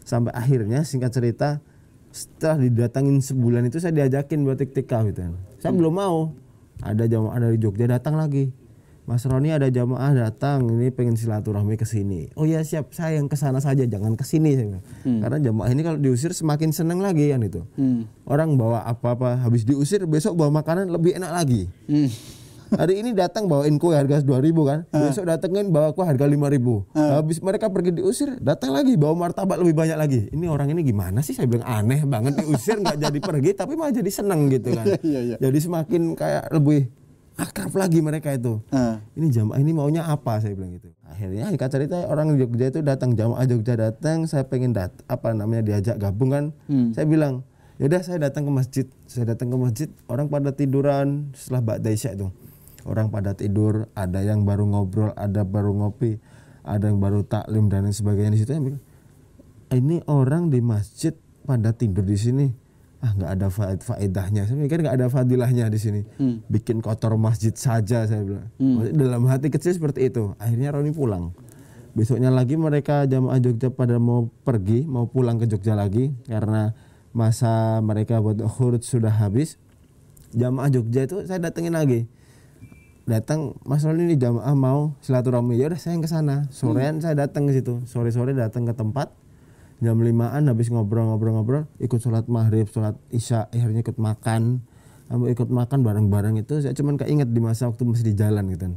sampai 0.03 0.35
akhirnya 0.35 0.83
singkat 0.83 1.15
cerita 1.15 1.63
setelah 2.11 2.59
didatangin 2.61 3.23
sebulan 3.23 3.65
itu 3.65 3.79
saya 3.79 3.95
diajakin 3.95 4.43
buat 4.43 4.59
tiktika 4.59 5.07
gitu 5.07 5.31
kan. 5.31 5.35
Saya 5.59 5.73
belum 5.73 5.95
mau. 5.95 6.35
Ada 6.83 7.07
jamaah 7.07 7.39
dari 7.39 7.57
Jogja 7.57 7.87
datang 7.87 8.19
lagi. 8.19 8.51
Mas 9.03 9.27
Roni 9.27 9.51
ada 9.51 9.67
jamaah 9.67 10.15
datang 10.15 10.63
ini 10.79 10.95
pengen 10.95 11.19
silaturahmi 11.19 11.75
ke 11.75 11.83
sini. 11.83 12.31
Oh 12.39 12.47
ya 12.47 12.63
siap, 12.63 12.95
saya 12.95 13.19
yang 13.19 13.27
ke 13.27 13.35
sana 13.35 13.59
saja, 13.59 13.83
jangan 13.83 14.15
ke 14.15 14.23
sini 14.23 14.55
saya 14.55 14.67
bilang. 14.71 14.85
Karena 15.03 15.39
jamaah 15.43 15.71
ini 15.75 15.83
kalau 15.83 15.99
diusir 15.99 16.31
semakin 16.31 16.71
seneng 16.71 17.03
lagi 17.03 17.27
kan 17.35 17.43
itu. 17.43 17.67
Hmm. 17.75 18.07
Orang 18.31 18.55
bawa 18.55 18.87
apa-apa 18.87 19.43
habis 19.43 19.67
diusir 19.67 20.07
besok 20.07 20.39
bawa 20.39 20.63
makanan 20.63 20.87
lebih 20.87 21.19
enak 21.19 21.35
lagi. 21.35 21.67
Hmm. 21.91 22.07
Hari 22.73 23.05
ini 23.05 23.13
datang 23.13 23.53
bawain 23.53 23.77
kue 23.77 23.93
harga 23.93 24.25
2000 24.25 24.71
kan. 24.71 24.79
Besok 24.89 25.29
datengin 25.29 25.69
bawa 25.69 25.93
kue 25.93 26.07
harga 26.07 26.25
5000. 26.25 26.97
Habis 26.97 27.39
mereka 27.45 27.69
pergi 27.69 27.91
diusir, 27.93 28.39
datang 28.41 28.73
lagi 28.73 28.97
bawa 28.97 29.29
martabak 29.29 29.61
lebih 29.61 29.77
banyak 29.77 29.99
lagi. 29.99 30.21
Ini 30.33 30.47
orang 30.49 30.73
ini 30.73 30.81
gimana 30.87 31.21
sih? 31.21 31.37
Saya 31.37 31.51
bilang 31.51 31.69
aneh 31.69 32.07
banget 32.09 32.39
diusir 32.41 32.81
nggak 32.81 32.97
jadi 32.97 33.19
pergi 33.19 33.51
tapi 33.53 33.77
malah 33.77 33.93
jadi 33.93 34.09
seneng 34.15 34.47
gitu 34.49 34.73
kan. 34.73 34.87
Iya, 35.03 35.21
iya. 35.21 35.37
Jadi 35.43 35.59
semakin 35.59 36.15
kayak 36.15 36.55
lebih 36.55 36.87
akrab 37.37 37.73
lagi 37.75 37.99
mereka 38.05 38.33
itu. 38.35 38.61
Ah. 38.73 39.01
Ini 39.17 39.29
jamaah 39.33 39.59
ini 39.61 39.73
maunya 39.73 40.05
apa 40.05 40.41
saya 40.41 40.53
bilang 40.53 40.77
gitu. 40.77 40.93
Akhirnya 41.09 41.49
singkat 41.49 41.71
cerita 41.73 41.97
orang 42.09 42.37
Jogja 42.37 42.73
itu 42.73 42.81
datang 42.85 43.17
jamaah 43.17 43.45
Jogja 43.49 43.75
datang, 43.77 44.25
saya 44.29 44.45
pengen 44.49 44.73
dat 44.73 44.93
apa 45.09 45.33
namanya 45.33 45.65
diajak 45.65 45.97
gabung 46.01 46.33
kan. 46.33 46.45
Saya 46.97 47.05
bilang, 47.09 47.45
"Yaudah 47.81 48.01
saya 48.05 48.19
datang 48.21 48.49
ke 48.49 48.53
masjid." 48.53 48.87
Saya 49.09 49.37
datang 49.37 49.53
ke 49.53 49.57
masjid, 49.61 49.89
orang 50.09 50.33
pada 50.33 50.57
tiduran 50.57 51.37
setelah 51.37 51.61
Ba'da 51.61 51.93
Isya 51.93 52.17
itu. 52.17 52.33
Orang 52.89 53.13
pada 53.13 53.37
tidur, 53.37 53.93
ada 53.93 54.25
yang 54.25 54.43
baru 54.43 54.65
ngobrol, 54.67 55.13
ada 55.15 55.45
baru 55.45 55.77
ngopi, 55.77 56.19
ada 56.65 56.89
yang 56.89 56.99
baru 56.99 57.23
taklim 57.23 57.69
dan 57.69 57.87
lain 57.87 57.95
sebagainya 57.95 58.33
di 58.35 58.41
situ. 58.41 58.57
Bilang, 58.57 58.83
ini 59.71 60.01
orang 60.09 60.49
di 60.49 60.65
masjid 60.65 61.13
pada 61.45 61.77
tidur 61.77 62.03
di 62.09 62.17
sini 62.17 62.47
ah 63.03 63.13
nggak 63.19 63.31
ada 63.35 63.47
faed 63.51 63.81
faedahnya. 63.83 64.47
Saya 64.47 64.57
mikir 64.63 64.79
nggak 64.79 64.95
ada 64.95 65.07
fadilahnya 65.11 65.67
di 65.67 65.79
sini. 65.79 66.01
Bikin 66.47 66.79
kotor 66.79 67.19
masjid 67.19 67.51
saja 67.51 68.07
saya 68.07 68.23
bilang. 68.23 68.47
Maksudnya 68.63 68.95
dalam 68.95 69.27
hati 69.27 69.51
kecil 69.51 69.75
seperti 69.75 70.07
itu. 70.07 70.39
Akhirnya 70.39 70.71
Roni 70.71 70.95
pulang. 70.95 71.35
Besoknya 71.93 72.33
lagi 72.33 72.57
mereka 72.57 73.05
jamaah 73.05 73.37
Jogja 73.43 73.69
pada 73.69 74.01
mau 74.01 74.31
pergi 74.47 74.87
mau 74.87 75.05
pulang 75.11 75.37
ke 75.37 75.51
Jogja 75.51 75.77
lagi 75.77 76.15
karena 76.25 76.73
masa 77.13 77.83
mereka 77.85 78.23
buat 78.23 78.39
khurut 78.39 78.87
sudah 78.87 79.13
habis. 79.13 79.59
Jamaah 80.33 80.71
Jogja 80.71 81.05
itu 81.05 81.27
saya 81.27 81.43
datengin 81.43 81.75
lagi. 81.75 82.07
Datang 83.03 83.59
Mas 83.67 83.83
Roni 83.83 84.15
ini 84.15 84.17
jamaah 84.17 84.55
mau 84.55 84.95
silaturahmi. 85.03 85.59
Ya 85.59 85.69
udah 85.69 85.77
saya 85.83 85.99
yang 85.99 86.07
ke 86.07 86.09
sana. 86.09 86.47
Sorean 86.55 87.03
saya 87.03 87.19
datang 87.19 87.51
ke 87.51 87.59
situ. 87.59 87.83
Sore 87.85 88.15
sore 88.15 88.31
datang 88.31 88.63
ke 88.63 88.73
tempat 88.79 89.11
jam 89.83 89.99
limaan 89.99 90.47
habis 90.47 90.71
ngobrol-ngobrol-ngobrol 90.71 91.67
ikut 91.83 91.99
sholat 91.99 92.31
maghrib 92.31 92.71
sholat 92.71 92.95
isya 93.11 93.51
akhirnya 93.51 93.83
ikut 93.83 93.99
makan. 93.99 94.63
Ikut 95.13 95.53
makan 95.53 95.85
bareng-bareng 95.85 96.41
itu 96.41 96.65
saya 96.65 96.73
cuman 96.73 96.97
keinget 96.97 97.29
di 97.29 97.37
masa 97.37 97.69
waktu 97.69 97.85
masih 97.85 98.07
di 98.09 98.15
jalan 98.17 98.49
gitu. 98.49 98.71
Kan. 98.71 98.75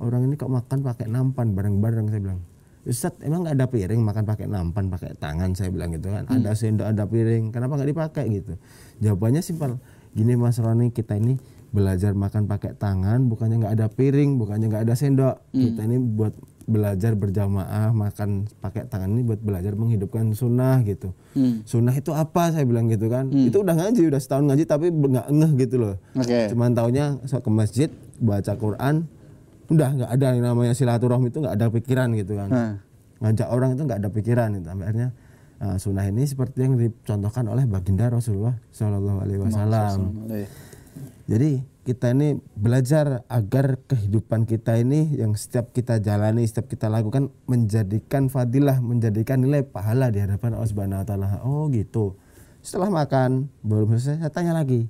orang 0.00 0.24
ini 0.24 0.34
kok 0.40 0.48
makan 0.48 0.80
pakai 0.80 1.12
nampan 1.12 1.52
bareng-bareng 1.52 2.08
saya 2.08 2.22
bilang. 2.24 2.40
Ustadz 2.88 3.20
emang 3.20 3.44
nggak 3.44 3.56
ada 3.60 3.66
piring 3.68 4.00
makan 4.00 4.24
pakai 4.24 4.46
nampan 4.48 4.88
pakai 4.88 5.12
tangan 5.16 5.52
saya 5.52 5.68
bilang 5.68 5.92
gitu 5.92 6.08
kan. 6.08 6.24
Ada 6.24 6.56
sendok 6.56 6.88
ada 6.88 7.04
piring 7.04 7.52
kenapa 7.52 7.76
nggak 7.76 7.90
dipakai 7.90 8.24
gitu? 8.32 8.56
Jawabannya 9.04 9.44
simpel. 9.44 9.76
Gini 10.14 10.38
Mas 10.38 10.56
Roni 10.62 10.88
kita 10.88 11.18
ini 11.18 11.36
belajar 11.74 12.14
makan 12.14 12.46
pakai 12.46 12.78
tangan 12.78 13.26
bukannya 13.26 13.66
nggak 13.66 13.74
ada 13.74 13.86
piring 13.90 14.38
bukannya 14.38 14.70
nggak 14.70 14.84
ada 14.86 14.94
sendok. 14.94 15.42
Kita 15.50 15.82
ini 15.82 15.98
buat 15.98 16.34
belajar 16.64 17.12
berjamaah 17.12 17.92
makan 17.92 18.48
pakai 18.62 18.88
tangan 18.88 19.10
ini 19.12 19.26
buat 19.26 19.42
belajar 19.42 19.74
menghidupkan 19.74 20.30
sunnah 20.38 20.86
gitu. 20.86 21.10
Sunnah 21.66 21.92
itu 21.92 22.14
apa? 22.14 22.54
Saya 22.54 22.62
bilang 22.62 22.86
gitu 22.86 23.10
kan. 23.10 23.26
Itu 23.50 23.66
udah 23.66 23.74
ngaji 23.74 24.06
udah 24.06 24.20
setahun 24.22 24.46
ngaji 24.46 24.64
tapi 24.70 24.94
nggak 24.94 25.26
ngeh 25.34 25.52
gitu 25.66 25.76
loh. 25.82 25.94
Oke. 26.14 26.54
cuman 26.54 26.70
taunya 26.78 27.18
ke 27.26 27.50
masjid 27.50 27.90
baca 28.22 28.54
Quran 28.54 29.10
udah 29.66 29.88
nggak 29.98 30.10
ada 30.14 30.26
yang 30.38 30.44
namanya 30.46 30.72
silaturahmi 30.78 31.34
itu 31.34 31.42
nggak 31.42 31.56
ada 31.58 31.66
pikiran 31.74 32.14
gitu 32.14 32.38
kan. 32.38 32.48
Nah. 32.48 32.74
ngajak 33.24 33.48
orang 33.50 33.74
itu 33.74 33.82
nggak 33.88 33.98
ada 34.04 34.10
pikiran 34.12 34.48
itu 34.60 34.68
akhirnya 34.68 35.08
uh, 35.64 35.76
sunnah 35.80 36.04
ini 36.04 36.22
seperti 36.28 36.66
yang 36.66 36.76
dicontohkan 36.76 37.48
oleh 37.48 37.64
baginda 37.64 38.12
Rasulullah 38.12 38.52
Shallallahu 38.68 39.18
Alaihi 39.24 39.40
Wasallam 39.40 39.98
jadi 41.24 41.64
kita 41.84 42.16
ini 42.16 42.40
belajar 42.56 43.28
agar 43.28 43.76
kehidupan 43.84 44.48
kita 44.48 44.80
ini 44.80 45.20
yang 45.20 45.36
setiap 45.36 45.68
kita 45.76 46.00
jalani, 46.00 46.48
setiap 46.48 46.64
kita 46.64 46.88
lakukan 46.88 47.28
menjadikan 47.44 48.32
fadilah, 48.32 48.80
menjadikan 48.80 49.44
nilai 49.44 49.60
pahala 49.60 50.08
di 50.08 50.24
hadapan 50.24 50.56
Allah 50.56 50.70
Subhanahu 50.72 51.00
wa 51.04 51.06
taala. 51.06 51.28
Oh 51.44 51.68
gitu. 51.68 52.16
Setelah 52.64 52.88
makan, 52.88 53.52
belum 53.60 53.92
selesai 53.92 54.24
saya 54.24 54.32
tanya 54.32 54.56
lagi. 54.56 54.88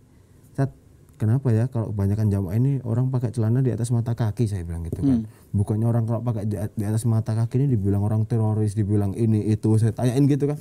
Kenapa 1.15 1.55
ya 1.55 1.71
kalau 1.71 1.95
kebanyakan 1.95 2.27
jamaah 2.27 2.59
ini 2.59 2.83
orang 2.83 3.07
pakai 3.07 3.31
celana 3.31 3.63
di 3.63 3.71
atas 3.71 3.95
mata 3.95 4.19
kaki 4.19 4.51
saya 4.51 4.67
bilang 4.67 4.83
gitu 4.83 4.99
kan. 4.99 5.23
Bukannya 5.55 5.87
orang 5.87 6.11
kalau 6.11 6.21
pakai 6.27 6.43
di 6.51 6.85
atas 6.85 7.07
mata 7.07 7.39
kaki 7.39 7.55
ini 7.63 7.67
dibilang 7.79 8.03
orang 8.03 8.27
teroris, 8.27 8.75
dibilang 8.75 9.15
ini 9.15 9.47
itu. 9.47 9.79
Saya 9.79 9.95
tanyain 9.95 10.27
gitu 10.27 10.51
kan. 10.51 10.59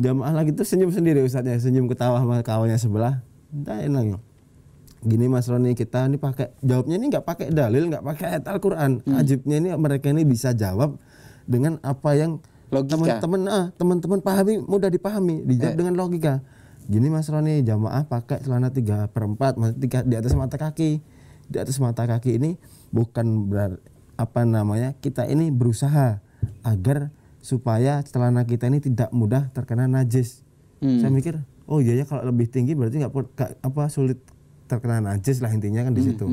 Jamaah 0.00 0.32
lagi 0.32 0.56
tuh 0.56 0.64
senyum 0.64 0.88
sendiri 0.88 1.20
Ustaznya, 1.20 1.60
senyum 1.60 1.84
ketawa 1.84 2.16
sama 2.24 2.40
kawannya 2.40 2.80
sebelah. 2.80 3.20
Tanyain 3.52 3.92
lagi 3.92 4.16
gini 5.04 5.26
Mas 5.26 5.46
Roni 5.46 5.72
kita 5.72 6.04
ini 6.04 6.16
pakai 6.16 6.56
jawabnya 6.58 6.96
ini 6.96 7.06
nggak 7.08 7.22
pakai 7.22 7.46
dalil 7.50 7.86
nggak 7.86 8.02
pakai 8.02 8.24
ayat 8.30 8.44
Al-Qur'an. 8.46 9.04
Ajibnya 9.06 9.56
ini 9.58 9.68
mereka 9.74 10.08
ini 10.08 10.24
bisa 10.24 10.50
jawab 10.52 10.96
dengan 11.44 11.76
apa 11.80 12.10
yang 12.14 12.40
teman-teman 13.20 13.40
ah, 13.46 13.66
teman-teman 13.72 14.18
pahami 14.18 14.54
mudah 14.58 14.88
dipahami 14.88 15.44
dijawab 15.46 15.76
dengan 15.78 15.94
logika. 15.94 16.34
Gini 16.84 17.08
Mas 17.08 17.28
Roni 17.28 17.60
jamaah 17.60 18.04
pakai 18.04 18.40
celana 18.40 18.68
tiga 18.68 19.06
perempat 19.06 19.54
maksudnya 19.54 19.78
tiga 19.78 19.98
di 20.02 20.14
atas 20.14 20.32
mata 20.32 20.56
kaki. 20.56 21.00
Di 21.44 21.56
atas 21.56 21.76
mata 21.76 22.02
kaki 22.02 22.34
ini 22.34 22.56
bukan 22.88 23.46
berar 23.46 23.76
apa 24.14 24.42
namanya 24.42 24.94
kita 24.94 25.24
ini 25.24 25.48
berusaha 25.48 26.20
agar 26.62 27.12
supaya 27.38 28.00
celana 28.02 28.42
kita 28.42 28.66
ini 28.66 28.80
tidak 28.80 29.08
mudah 29.10 29.48
terkena 29.50 29.84
najis. 29.84 30.40
Saya 30.98 31.08
mikir, 31.10 31.34
oh 31.64 31.78
iya 31.78 31.92
ya 31.94 32.04
kalau 32.04 32.24
lebih 32.24 32.44
tinggi 32.46 32.72
berarti 32.72 33.00
nggak- 33.00 33.60
apa 33.60 33.82
sulit 33.86 34.20
terkena 34.66 35.00
najis 35.00 35.40
lah 35.44 35.52
intinya 35.52 35.84
kan 35.84 35.92
di 35.92 36.02
situ. 36.04 36.26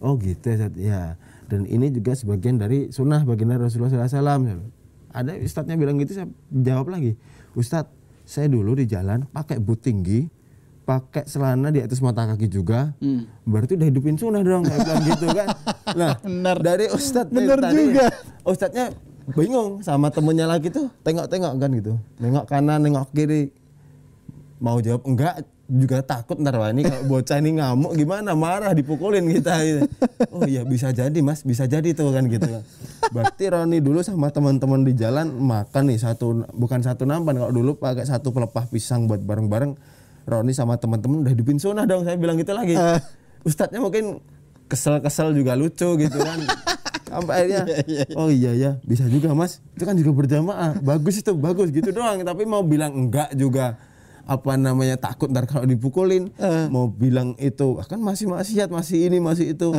Oh 0.00 0.16
gitu 0.16 0.46
ya, 0.48 0.68
ya. 0.76 1.02
Dan 1.50 1.66
ini 1.66 1.92
juga 1.92 2.16
sebagian 2.16 2.56
dari 2.56 2.88
sunnah 2.88 3.20
baginda 3.26 3.58
Rasulullah 3.60 4.08
SAW. 4.08 4.64
Ada 5.10 5.34
ustadznya 5.42 5.74
bilang 5.74 5.98
gitu, 5.98 6.14
saya 6.14 6.30
jawab 6.54 6.94
lagi, 6.94 7.18
Ustadz, 7.58 7.90
saya 8.22 8.46
dulu 8.46 8.78
di 8.78 8.86
jalan 8.86 9.26
pakai 9.26 9.58
boot 9.58 9.82
tinggi, 9.82 10.30
pakai 10.86 11.26
celana 11.26 11.74
di 11.74 11.82
atas 11.82 11.98
mata 11.98 12.30
kaki 12.30 12.46
juga, 12.46 12.94
berarti 13.42 13.74
udah 13.74 13.86
hidupin 13.90 14.14
sunnah 14.14 14.38
dong, 14.46 14.62
kayak 14.62 14.86
bilang 14.86 15.02
gitu 15.02 15.26
kan. 15.34 15.48
Nah, 15.98 16.14
Bener. 16.22 16.56
dari 16.62 16.86
ustadz 16.94 17.34
Bener 17.34 17.58
tadi, 17.58 17.90
juga. 17.90 18.06
Ustadznya 18.46 18.94
bingung 19.34 19.82
sama 19.82 20.14
temennya 20.14 20.46
lagi 20.46 20.70
tuh, 20.70 20.86
tengok-tengok 21.02 21.52
kan 21.58 21.70
gitu, 21.74 21.92
nengok 22.22 22.46
kanan, 22.46 22.78
nengok 22.78 23.10
kiri, 23.10 23.50
mau 24.62 24.78
jawab 24.78 25.02
enggak 25.10 25.42
juga 25.70 26.02
takut 26.02 26.34
ntar 26.42 26.58
wah 26.58 26.74
ini 26.74 26.82
kalau 26.82 27.06
bocah 27.06 27.38
ini 27.38 27.62
ngamuk 27.62 27.94
gimana? 27.94 28.34
Marah 28.34 28.74
dipukulin 28.74 29.22
kita. 29.30 29.54
Gitu. 29.62 29.86
oh 30.34 30.42
iya 30.42 30.66
bisa 30.66 30.90
jadi 30.90 31.14
mas. 31.22 31.46
Bisa 31.46 31.70
jadi 31.70 31.94
tuh 31.94 32.10
kan 32.10 32.26
gitu 32.26 32.58
berarti 33.10 33.44
Roni 33.50 33.78
dulu 33.82 34.00
sama 34.06 34.30
teman-teman 34.30 34.86
di 34.86 34.94
jalan 34.94 35.34
makan 35.34 35.90
nih 35.90 35.98
satu 35.98 36.46
bukan 36.54 36.80
satu 36.84 37.02
nampan 37.02 37.42
kalau 37.42 37.52
dulu 37.52 37.74
pakai 37.74 38.06
satu 38.06 38.30
pelepah 38.30 38.70
pisang 38.70 39.10
buat 39.10 39.18
bareng-bareng 39.18 39.74
Roni 40.30 40.52
sama 40.54 40.78
teman-teman 40.78 41.26
udah 41.26 41.32
hidupin 41.34 41.58
sunnah 41.58 41.88
dong 41.88 42.06
saya 42.06 42.14
bilang 42.14 42.38
gitu 42.38 42.54
lagi. 42.54 42.78
Ustadznya 43.42 43.82
mungkin 43.82 44.22
kesel-kesel 44.70 45.34
juga 45.34 45.58
lucu 45.58 45.98
gitu 45.98 46.18
kan. 46.22 46.38
Sampai 47.10 47.34
akhirnya 47.42 47.64
oh 48.14 48.30
iya 48.30 48.54
ya 48.54 48.70
bisa 48.86 49.10
juga 49.10 49.34
mas. 49.34 49.58
Itu 49.74 49.82
kan 49.82 49.98
juga 49.98 50.14
berjamaah. 50.14 50.78
Bagus 50.78 51.18
itu 51.18 51.34
bagus 51.34 51.74
gitu 51.74 51.90
doang. 51.90 52.22
Tapi 52.22 52.46
mau 52.46 52.62
bilang 52.62 52.94
enggak 52.94 53.34
juga 53.34 53.74
apa 54.22 54.52
namanya 54.54 54.96
takut 54.96 55.28
ntar 55.28 55.44
kalau 55.44 55.64
dipukulin 55.64 56.28
mau 56.66 56.86
bilang 56.86 57.32
itu 57.36 57.76
"Ah, 57.76 57.86
kan 57.86 57.98
masih 57.98 58.26
maksiat 58.26 58.68
masih 58.68 59.06
ini 59.06 59.18
masih 59.18 59.52
itu. 59.52 59.70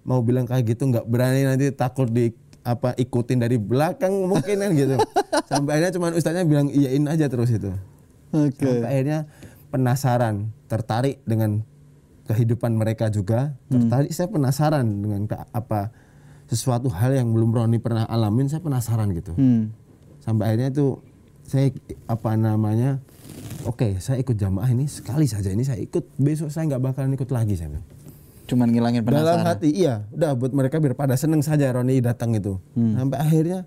Mau 0.00 0.20
bilang 0.20 0.44
kayak 0.44 0.64
gitu 0.66 0.86
nggak 0.86 1.04
berani 1.04 1.44
nanti 1.44 1.68
takut 1.70 2.06
di 2.06 2.32
apa 2.60 2.92
ikutin 2.94 3.38
dari 3.38 3.56
belakang 3.56 4.12
mungkin 4.24 4.56
kan 4.58 4.70
gitu. 4.72 4.96
Sampai 5.50 5.76
akhirnya 5.76 5.92
cuman 5.92 6.10
ustadznya 6.12 6.44
bilang 6.44 6.68
iyain 6.68 7.04
aja 7.04 7.26
terus 7.26 7.48
itu. 7.48 7.72
Oke. 8.30 8.62
sampai 8.62 8.86
akhirnya 8.86 9.18
penasaran 9.68 10.34
tertarik 10.66 11.18
dengan 11.24 11.66
kehidupan 12.24 12.72
mereka 12.72 13.08
juga. 13.08 13.58
Tertarik 13.66 14.10
saya 14.10 14.28
penasaran 14.28 14.86
dengan 15.00 15.26
ke- 15.26 15.48
apa 15.50 15.90
sesuatu 16.46 16.86
hal 16.88 17.12
yang 17.12 17.30
belum 17.30 17.50
Roni 17.50 17.78
pernah 17.78 18.06
alamin 18.06 18.46
saya 18.46 18.58
penasaran 18.58 19.10
gitu. 19.12 19.34
Hmm. 19.34 19.70
sampai 20.20 20.52
akhirnya 20.52 20.68
itu 20.68 21.00
saya 21.42 21.72
apa 22.04 22.36
namanya 22.36 23.00
oke 23.66 23.98
saya 24.00 24.20
ikut 24.20 24.36
jamaah 24.36 24.68
ini 24.72 24.86
sekali 24.86 25.24
saja. 25.28 25.52
Ini 25.52 25.64
saya 25.64 25.80
ikut. 25.80 26.16
Besok 26.16 26.48
saya 26.48 26.68
nggak 26.70 26.82
bakalan 26.82 27.16
ikut 27.16 27.30
lagi 27.32 27.56
saya 27.56 27.74
bilang. 27.76 27.86
Cuman 28.50 28.74
ngilangin 28.74 29.06
dalam 29.06 29.22
penasaran. 29.22 29.46
hati 29.46 29.70
iya. 29.70 30.02
Udah 30.10 30.34
buat 30.34 30.50
mereka 30.50 30.82
biar 30.82 30.98
pada 30.98 31.14
seneng 31.14 31.38
saja 31.38 31.70
Roni 31.70 32.02
datang 32.02 32.34
itu. 32.34 32.58
Sampai 32.74 33.22
akhirnya 33.22 33.62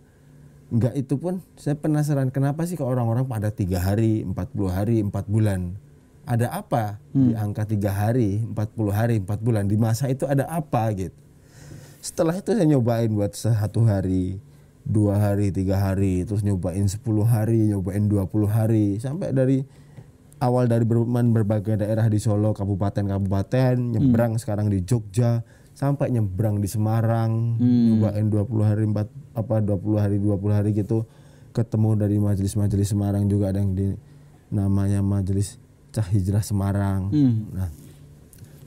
nggak 0.74 0.94
itu 1.00 1.16
pun 1.16 1.40
saya 1.56 1.80
penasaran 1.80 2.34
kenapa 2.34 2.66
sih 2.68 2.76
kok 2.76 2.90
orang-orang 2.90 3.24
pada 3.30 3.54
tiga 3.54 3.80
hari 3.80 4.28
40 4.28 4.34
hari 4.68 5.00
empat 5.00 5.26
bulan? 5.32 5.80
Ada 6.24 6.52
apa 6.52 7.04
di 7.12 7.36
angka 7.36 7.68
tiga 7.68 7.96
hari 7.96 8.44
40 8.44 8.92
hari 8.92 9.16
empat 9.24 9.40
bulan? 9.40 9.72
Di 9.72 9.80
masa 9.80 10.12
itu 10.12 10.28
ada 10.28 10.48
apa 10.52 10.92
gitu? 10.96 11.16
Setelah 12.04 12.36
itu 12.36 12.52
saya 12.52 12.68
nyobain 12.68 13.08
buat 13.08 13.32
satu 13.32 13.88
hari 13.88 14.36
dua 14.84 15.16
hari 15.16 15.56
tiga 15.56 15.80
hari 15.80 16.28
terus 16.28 16.44
nyobain 16.44 16.84
10 16.84 17.00
hari 17.24 17.72
nyobain 17.72 18.04
20 18.04 18.28
hari. 18.52 19.00
Sampai 19.00 19.32
dari 19.32 19.64
awal 20.44 20.68
dari 20.68 20.84
bermain 20.84 21.32
berbagai 21.32 21.80
daerah 21.80 22.12
di 22.12 22.20
Solo 22.20 22.52
kabupaten-kabupaten 22.52 23.80
nyebrang 23.80 24.36
sekarang 24.36 24.68
di 24.68 24.84
Jogja 24.84 25.40
sampai 25.72 26.12
nyebrang 26.12 26.60
di 26.60 26.68
Semarang 26.68 27.56
nyobain 27.64 28.28
20 28.28 28.68
hari 28.68 28.84
empat 28.84 29.08
apa 29.40 29.64
20 29.64 30.04
hari 30.04 30.18
20 30.20 30.52
hari 30.52 30.76
gitu. 30.76 31.08
Ketemu 31.56 31.96
dari 31.96 32.18
majelis-majelis 32.20 32.92
Semarang 32.92 33.24
juga 33.32 33.56
ada 33.56 33.64
yang 33.64 33.72
di 33.72 33.96
namanya 34.52 35.00
majelis 35.00 35.62
Cah 35.96 36.06
Hijrah 36.12 36.44
Semarang. 36.44 37.08
Nah 37.56 37.72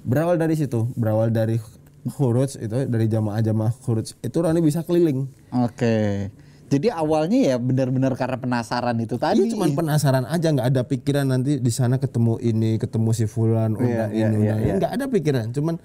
berawal 0.07 0.41
dari 0.41 0.57
situ 0.57 0.89
berawal 0.97 1.35
dari 1.35 1.61
khuruj 2.07 2.63
itu 2.63 2.87
dari 2.87 3.07
jamaah-jamaah 3.11 3.75
khuruj 3.83 4.15
itu 4.23 4.39
Rani 4.41 4.63
bisa 4.65 4.81
keliling. 4.87 5.29
Oke. 5.53 6.31
Jadi 6.67 6.91
awalnya 6.91 7.55
ya 7.55 7.57
benar-benar 7.63 8.19
karena 8.19 8.43
penasaran 8.43 8.99
itu 8.99 9.15
tadi. 9.15 9.39
Iya 9.39 9.55
cuman 9.55 9.79
penasaran 9.79 10.27
aja 10.27 10.51
nggak 10.51 10.67
ada 10.75 10.83
pikiran 10.83 11.31
nanti 11.31 11.63
di 11.63 11.71
sana 11.71 12.03
ketemu 12.03 12.43
ini 12.43 12.75
ketemu 12.83 13.11
si 13.15 13.31
fulan 13.31 13.79
undang 13.79 14.11
iya, 14.11 14.11
ini 14.11 14.19
iya, 14.19 14.27
undang 14.27 14.59
iya. 14.59 14.73
ini 14.75 14.79
nggak 14.83 14.93
ada 14.99 15.05
pikiran 15.07 15.47
cuman 15.55 15.79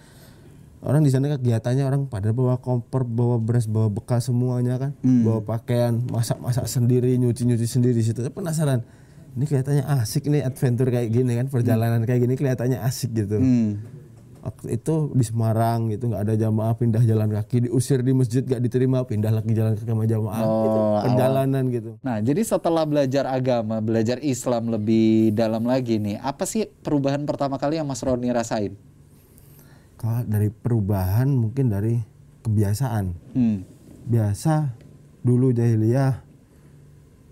orang 0.82 1.06
di 1.06 1.14
sana 1.14 1.38
kegiatannya 1.38 1.86
orang 1.86 2.02
pada 2.10 2.34
bawa 2.34 2.58
kompor 2.58 3.06
bawa 3.06 3.38
beras 3.38 3.70
bawa 3.70 3.94
bekal 3.94 4.18
semuanya 4.18 4.82
kan 4.82 4.92
Hmm. 5.06 5.22
bawa 5.22 5.46
pakaian 5.46 6.02
masak 6.10 6.42
masak 6.42 6.66
sendiri 6.66 7.14
nyuci 7.14 7.46
nyuci 7.46 7.70
sendiri 7.70 7.94
di 7.94 8.02
situ 8.02 8.26
penasaran 8.34 8.82
ini 9.38 9.46
kelihatannya 9.46 9.86
asik 10.02 10.34
nih 10.34 10.42
adventure 10.42 10.90
kayak 10.90 11.14
gini 11.14 11.38
kan 11.38 11.46
perjalanan 11.46 12.02
kayak 12.10 12.26
gini 12.26 12.34
kelihatannya 12.34 12.82
asik 12.82 13.14
gitu 13.14 13.38
Hmm. 13.38 14.01
Waktu 14.42 14.74
itu 14.74 15.14
di 15.14 15.22
Semarang 15.22 15.94
gitu 15.94 16.10
nggak 16.10 16.26
ada 16.26 16.34
jamaah 16.34 16.74
pindah 16.74 17.06
jalan 17.06 17.30
kaki 17.30 17.70
diusir 17.70 18.02
di 18.02 18.10
masjid 18.10 18.42
nggak 18.42 18.58
diterima 18.58 19.06
pindah 19.06 19.30
lagi 19.30 19.54
jalan 19.54 19.78
kaki 19.78 19.86
sama 19.86 20.10
jamaah 20.10 20.42
gitu. 20.42 20.80
Oh, 20.82 20.98
perjalanan 21.06 21.64
gitu 21.70 21.92
Nah, 22.02 22.18
jadi 22.26 22.42
setelah 22.42 22.84
belajar 22.90 23.30
agama, 23.30 23.78
belajar 23.86 24.18
Islam 24.26 24.74
lebih 24.74 25.38
dalam 25.38 25.62
lagi 25.70 26.02
nih, 26.02 26.18
apa 26.18 26.50
sih 26.50 26.66
perubahan 26.66 27.22
pertama 27.30 27.62
kali 27.62 27.78
yang 27.78 27.86
Mas 27.86 28.02
Roni 28.02 28.34
rasain? 28.34 28.74
Kalau 30.02 30.26
dari 30.26 30.50
perubahan 30.50 31.30
mungkin 31.30 31.70
dari 31.70 32.02
kebiasaan. 32.42 33.06
Hmm. 33.38 33.62
Biasa 34.10 34.74
dulu 35.22 35.54
jahiliyah 35.54 36.26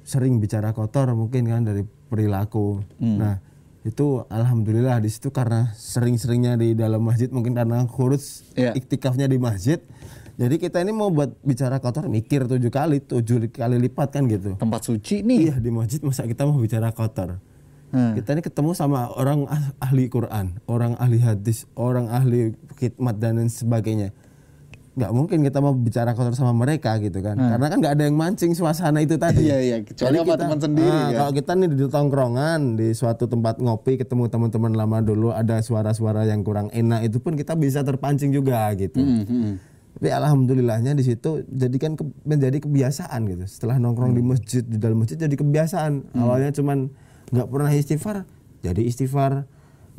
sering 0.06 0.38
bicara 0.38 0.78
kotor 0.78 1.10
mungkin 1.18 1.50
kan 1.50 1.66
dari 1.66 1.82
perilaku. 1.86 2.86
Nah, 3.02 3.42
itu 3.88 4.28
alhamdulillah 4.28 5.00
di 5.00 5.08
situ 5.08 5.32
karena 5.32 5.72
sering-seringnya 5.72 6.60
di 6.60 6.76
dalam 6.76 7.00
masjid 7.00 7.32
mungkin 7.32 7.56
karena 7.56 7.88
kurus 7.88 8.44
Iya. 8.54 8.76
iktikafnya 8.76 9.26
di 9.26 9.40
masjid. 9.40 9.80
Jadi 10.40 10.56
kita 10.56 10.80
ini 10.80 10.96
mau 10.96 11.12
buat 11.12 11.36
bicara 11.44 11.84
kotor 11.84 12.08
mikir 12.08 12.48
tujuh 12.48 12.72
kali, 12.72 13.04
tujuh 13.04 13.52
kali 13.52 13.76
lipat 13.76 14.08
kan 14.20 14.24
gitu. 14.28 14.56
Tempat 14.56 14.88
suci 14.88 15.20
nih. 15.20 15.52
Iya 15.52 15.56
di 15.60 15.72
masjid 15.72 16.00
masa 16.00 16.24
kita 16.24 16.48
mau 16.48 16.56
bicara 16.60 16.92
kotor. 16.96 17.40
Hmm. 17.90 18.14
Kita 18.16 18.38
ini 18.38 18.42
ketemu 18.46 18.72
sama 18.72 19.10
orang 19.18 19.50
ah- 19.50 19.74
ahli 19.82 20.08
Quran, 20.08 20.62
orang 20.70 20.94
ahli 20.96 21.20
hadis, 21.20 21.66
orang 21.74 22.08
ahli 22.08 22.54
khidmat 22.78 23.18
dan 23.18 23.42
lain 23.42 23.50
sebagainya. 23.50 24.14
Nggak 25.00 25.12
mungkin 25.16 25.38
kita 25.48 25.64
mau 25.64 25.72
bicara 25.72 26.12
kotor 26.12 26.36
sama 26.36 26.52
mereka 26.52 27.00
gitu 27.00 27.24
kan, 27.24 27.40
karena 27.40 27.72
kan 27.72 27.78
nggak 27.80 27.94
ada 27.96 28.04
yang 28.04 28.20
mancing 28.20 28.52
suasana 28.52 29.00
itu 29.00 29.16
tadi. 29.16 29.48
Iya, 29.48 29.58
iya, 29.64 29.78
kecuali 29.80 30.20
Jadi 30.20 30.28
sama 30.28 30.36
teman 30.36 30.60
sendiri 30.60 30.92
ah, 30.92 31.00
kan. 31.08 31.16
Kalau 31.16 31.32
kita 31.40 31.52
nih 31.56 31.68
di 31.72 31.86
tongkrongan 31.88 32.60
di 32.76 32.88
suatu 32.92 33.32
tempat 33.32 33.64
ngopi 33.64 33.96
ketemu 33.96 34.28
teman-teman 34.28 34.76
lama 34.76 35.00
dulu 35.00 35.32
ada 35.32 35.64
suara-suara 35.64 36.28
yang 36.28 36.44
kurang 36.44 36.68
enak 36.76 37.08
itu 37.08 37.24
pun 37.24 37.40
kita 37.40 37.56
bisa 37.56 37.80
terpancing 37.80 38.36
juga 38.36 38.76
gitu. 38.76 39.00
Hmm, 39.00 39.24
hmm. 39.24 39.54
Tapi 39.96 40.12
alhamdulillahnya 40.12 40.92
di 40.92 41.04
situ 41.08 41.48
jadikan 41.48 41.96
ke- 41.96 42.12
menjadi 42.28 42.60
kebiasaan 42.60 43.24
gitu. 43.24 43.44
Setelah 43.48 43.80
nongkrong 43.80 44.12
di 44.12 44.20
masjid 44.20 44.68
di 44.68 44.76
dalam 44.76 45.00
masjid 45.00 45.16
jadi 45.16 45.36
kebiasaan. 45.40 46.12
Awalnya 46.20 46.52
cuman 46.52 46.92
nggak 47.32 47.48
pernah 47.48 47.72
istighfar, 47.72 48.28
jadi 48.60 48.84
istighfar. 48.84 49.48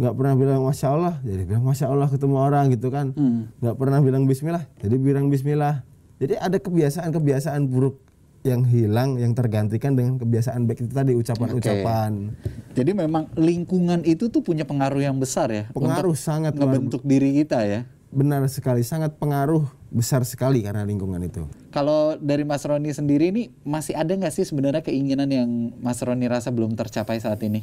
Nggak 0.00 0.14
pernah 0.16 0.33
bilang 0.33 0.64
masya 0.64 0.88
Allah, 0.97 1.14
jadi 1.21 1.42
bilang 1.45 1.64
masya 1.69 1.92
Allah 1.92 2.09
ketemu 2.09 2.37
orang 2.40 2.73
gitu 2.73 2.88
kan. 2.88 3.12
Nggak 3.61 3.76
pernah 3.76 4.00
bilang 4.00 4.25
Bismillah, 4.25 4.64
jadi 4.80 4.97
bilang 4.97 5.28
Bismillah. 5.28 5.85
Jadi 6.16 6.40
ada 6.40 6.57
kebiasaan-kebiasaan 6.57 7.69
buruk 7.69 8.00
yang 8.40 8.64
hilang, 8.64 9.21
yang 9.21 9.37
tergantikan 9.37 9.92
dengan 9.92 10.16
kebiasaan 10.16 10.64
baik 10.64 10.88
itu 10.88 10.92
tadi 10.97 11.12
ucapan-ucapan. 11.12 12.33
Jadi 12.73 12.90
memang 12.97 13.28
lingkungan 13.37 14.00
itu 14.09 14.33
tuh 14.33 14.40
punya 14.40 14.64
pengaruh 14.64 15.04
yang 15.04 15.21
besar 15.21 15.52
ya. 15.52 15.69
Pengaruh 15.76 16.16
untuk 16.16 16.25
sangat 16.25 16.57
ngebentuk 16.57 17.04
diri 17.04 17.37
kita 17.37 17.61
ya. 17.69 17.85
benar 18.11 18.42
sekali, 18.50 18.83
sangat 18.83 19.14
pengaruh 19.23 19.62
besar 19.87 20.26
sekali 20.26 20.66
karena 20.66 20.83
lingkungan 20.83 21.23
itu. 21.23 21.47
Kalau 21.71 22.19
dari 22.19 22.42
Mas 22.42 22.66
Roni 22.66 22.90
sendiri 22.90 23.30
nih 23.30 23.54
masih 23.62 23.95
ada 23.95 24.11
nggak 24.11 24.35
sih 24.35 24.42
sebenarnya 24.42 24.83
keinginan 24.83 25.30
yang 25.30 25.49
Mas 25.78 26.02
Roni 26.02 26.26
rasa 26.26 26.50
belum 26.50 26.75
tercapai 26.75 27.23
saat 27.23 27.38
ini? 27.47 27.62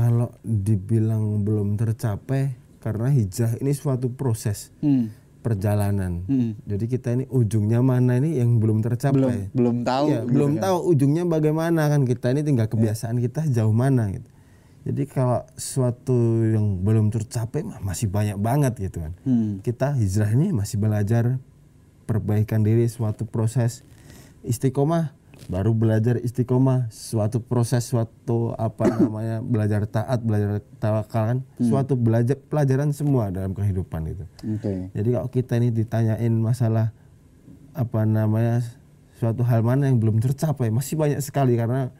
Kalau 0.00 0.32
dibilang 0.40 1.44
belum 1.44 1.76
tercapai 1.76 2.56
karena 2.80 3.12
hijrah 3.12 3.60
ini 3.60 3.76
suatu 3.76 4.08
proses 4.08 4.72
Hmm. 4.80 5.12
perjalanan. 5.40 6.24
Hmm. 6.24 6.56
Jadi 6.64 6.84
kita 6.88 7.12
ini 7.12 7.24
ujungnya 7.28 7.84
mana 7.84 8.16
ini 8.16 8.40
yang 8.40 8.56
belum 8.56 8.80
tercapai. 8.80 9.20
Belum 9.20 9.36
belum 9.52 9.76
tahu. 9.84 10.06
Iya, 10.08 10.20
gitu 10.24 10.32
belum 10.32 10.52
kan. 10.56 10.62
tahu 10.64 10.76
ujungnya 10.88 11.24
bagaimana 11.24 11.82
kan 11.88 12.04
kita 12.04 12.32
ini 12.32 12.40
tinggal 12.40 12.68
kebiasaan 12.68 13.20
kita 13.20 13.44
jauh 13.48 13.72
mana 13.72 14.08
gitu. 14.08 14.28
Jadi 14.80 15.02
kalau 15.04 15.44
suatu 15.60 16.16
yang 16.40 16.80
belum 16.80 17.12
tercapai 17.12 17.60
masih 17.84 18.08
banyak 18.08 18.40
banget 18.40 18.80
gitu 18.80 19.04
kan. 19.04 19.12
Hmm. 19.28 19.60
Kita 19.60 19.92
hijrah 19.92 20.32
ini 20.32 20.56
masih 20.56 20.80
belajar 20.80 21.36
perbaikan 22.08 22.64
diri 22.64 22.88
suatu 22.88 23.28
proses 23.28 23.84
istiqomah 24.40 25.12
baru 25.48 25.72
belajar 25.72 26.20
istiqomah 26.20 26.92
suatu 26.92 27.40
proses 27.40 27.86
suatu 27.86 28.52
apa 28.58 28.90
namanya 29.00 29.40
belajar 29.40 29.86
taat 29.88 30.20
belajar 30.20 30.60
tawakal 30.76 31.22
kan 31.36 31.38
suatu 31.56 31.96
belajar 31.96 32.36
pelajaran 32.36 32.92
semua 32.92 33.32
dalam 33.32 33.56
kehidupan 33.56 34.10
itu 34.10 34.24
Oke. 34.44 34.92
jadi 34.92 35.08
kalau 35.16 35.28
kita 35.32 35.52
ini 35.56 35.68
ditanyain 35.72 36.34
masalah 36.36 36.92
apa 37.72 38.04
namanya 38.04 38.60
suatu 39.16 39.44
hal 39.44 39.64
mana 39.64 39.88
yang 39.88 40.00
belum 40.00 40.18
tercapai 40.18 40.72
masih 40.72 40.96
banyak 40.96 41.20
sekali 41.22 41.54
karena 41.54 41.92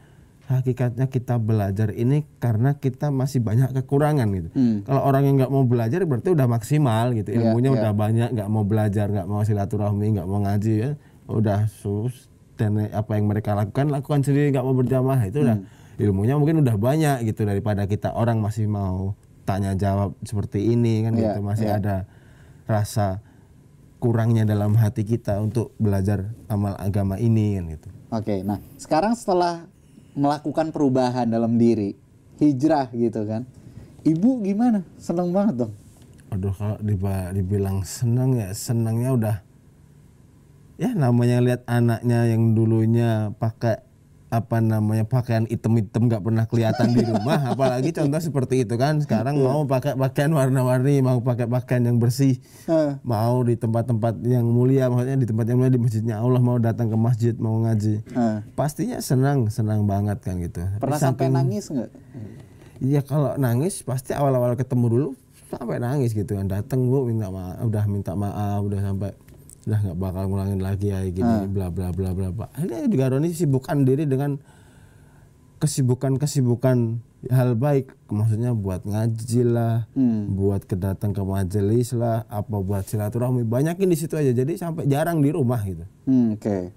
hakikatnya 0.51 1.07
kita 1.07 1.39
belajar 1.39 1.95
ini 1.95 2.27
karena 2.43 2.75
kita 2.75 3.15
masih 3.15 3.39
banyak 3.39 3.71
kekurangan 3.71 4.27
gitu. 4.35 4.51
Hmm. 4.51 4.83
Kalau 4.83 5.07
orang 5.07 5.23
yang 5.31 5.35
nggak 5.39 5.53
mau 5.53 5.63
belajar 5.63 6.03
berarti 6.03 6.35
udah 6.35 6.51
maksimal 6.51 7.15
gitu. 7.15 7.31
Iya, 7.31 7.55
Ilmunya 7.55 7.71
iya. 7.71 7.79
udah 7.79 7.93
banyak, 7.95 8.29
nggak 8.35 8.51
mau 8.51 8.65
belajar, 8.67 9.07
nggak 9.15 9.29
mau 9.31 9.47
silaturahmi, 9.47 10.19
nggak 10.19 10.27
mau 10.27 10.43
ngaji 10.43 10.75
ya, 10.75 10.91
udah 11.31 11.71
sus 11.71 12.30
dan 12.61 12.77
apa 12.93 13.17
yang 13.17 13.25
mereka 13.25 13.57
lakukan 13.57 13.89
lakukan 13.89 14.21
sendiri 14.21 14.53
nggak 14.53 14.61
mau 14.61 14.77
berjamaah 14.77 15.25
itu 15.25 15.41
udah 15.41 15.57
Hmm. 15.57 15.97
ilmunya 15.97 16.37
mungkin 16.37 16.61
udah 16.61 16.77
banyak 16.77 17.25
gitu 17.25 17.49
daripada 17.49 17.89
kita 17.89 18.13
orang 18.13 18.41
masih 18.41 18.69
mau 18.69 19.17
tanya 19.45 19.73
jawab 19.73 20.13
seperti 20.21 20.77
ini 20.77 21.05
kan 21.05 21.13
Iya, 21.17 21.21
gitu 21.33 21.41
masih 21.41 21.69
iya. 21.69 21.77
ada 21.81 21.97
rasa 22.65 23.25
kurangnya 23.99 24.49
dalam 24.49 24.77
hati 24.77 25.05
kita 25.05 25.41
untuk 25.41 25.77
belajar 25.77 26.33
amal 26.49 26.73
agama 26.77 27.21
ini 27.21 27.57
kan 27.61 27.65
gitu. 27.69 27.89
Oke, 28.11 28.41
nah 28.41 28.57
sekarang 28.81 29.13
setelah 29.13 29.69
melakukan 30.17 30.73
perubahan 30.73 31.29
dalam 31.29 31.61
diri, 31.61 31.95
hijrah 32.41 32.89
gitu 32.91 33.29
kan, 33.29 33.45
ibu 34.03 34.41
gimana? 34.41 34.83
Seneng 34.97 35.31
banget 35.31 35.67
dong. 35.67 35.73
Aduh 36.31 36.55
kalau 36.55 36.79
dibilang 37.31 37.85
senang 37.85 38.39
ya 38.39 38.55
senangnya 38.57 39.11
udah 39.13 39.37
ya 40.81 40.97
namanya 40.97 41.45
lihat 41.45 41.61
anaknya 41.69 42.25
yang 42.25 42.57
dulunya 42.57 43.37
pakai 43.37 43.85
apa 44.31 44.63
namanya 44.63 45.03
pakaian 45.11 45.43
item-item 45.51 46.07
nggak 46.07 46.23
pernah 46.23 46.47
kelihatan 46.47 46.95
di 46.95 47.03
rumah. 47.03 47.43
Apalagi 47.53 47.91
contoh 47.91 48.23
seperti 48.23 48.63
itu 48.63 48.79
kan. 48.79 49.03
Sekarang 49.03 49.43
mau 49.43 49.67
pakai 49.67 49.99
pakaian 49.99 50.31
warna-warni 50.31 51.03
mau 51.03 51.19
pakai 51.19 51.51
pakaian 51.51 51.91
yang 51.91 51.99
bersih. 51.99 52.39
Mau 53.03 53.43
di 53.43 53.59
tempat-tempat 53.59 54.23
yang 54.23 54.47
mulia 54.47 54.87
maksudnya 54.87 55.19
di 55.19 55.27
tempat 55.27 55.51
yang 55.51 55.59
mulia 55.59 55.75
di 55.75 55.83
masjidnya 55.83 56.23
Allah 56.23 56.39
mau 56.39 56.63
datang 56.63 56.89
ke 56.89 56.97
masjid 56.97 57.35
mau 57.37 57.59
ngaji. 57.67 58.07
Pastinya 58.55 59.03
senang 59.03 59.51
senang 59.51 59.85
banget 59.85 60.23
kan 60.23 60.39
gitu. 60.39 60.63
Pernah 60.79 60.97
sampai 61.03 61.27
saking- 61.27 61.35
nangis 61.37 61.65
nggak? 61.69 61.91
Iya 62.81 63.01
kalau 63.05 63.35
nangis 63.37 63.83
pasti 63.83 64.15
awal-awal 64.15 64.55
ketemu 64.55 64.87
dulu 64.89 65.09
sampai 65.51 65.83
nangis 65.83 66.15
gitu 66.15 66.39
kan. 66.39 66.47
Datang 66.47 66.87
bu 66.87 67.03
minta 67.03 67.35
maaf 67.35 67.67
udah 67.67 67.85
minta 67.91 68.15
maaf 68.15 68.63
udah 68.63 68.79
sampai 68.79 69.11
udah 69.61 69.79
nggak 69.79 69.99
bakal 69.99 70.23
ngulangin 70.25 70.59
lagi 70.59 70.89
ya 70.89 71.05
gini 71.05 71.47
bla 71.47 71.69
bla 71.69 71.91
bla 71.91 72.11
bla 72.11 72.29
bla 72.31 72.47
akhirnya 72.51 72.87
juga 72.87 73.13
Roni 73.13 73.31
sibukkan 73.31 73.85
diri 73.85 74.05
dengan 74.05 74.41
kesibukan 75.61 76.17
kesibukan 76.17 76.97
hal 77.29 77.53
baik 77.53 77.93
maksudnya 78.09 78.57
buat 78.57 78.81
ngaji 78.83 79.43
lah 79.45 79.85
Hmm. 79.93 80.33
buat 80.33 80.65
kedatang 80.65 81.13
ke 81.13 81.21
majelis 81.21 81.93
lah 81.93 82.25
apa 82.27 82.57
buat 82.57 82.81
silaturahmi 82.83 83.45
banyakin 83.45 83.85
di 83.85 83.97
situ 83.97 84.17
aja 84.17 84.33
jadi 84.33 84.57
sampai 84.57 84.89
jarang 84.89 85.21
di 85.21 85.29
rumah 85.29 85.61
gitu 85.61 85.85
Hmm, 86.09 86.35
Oke. 86.35 86.73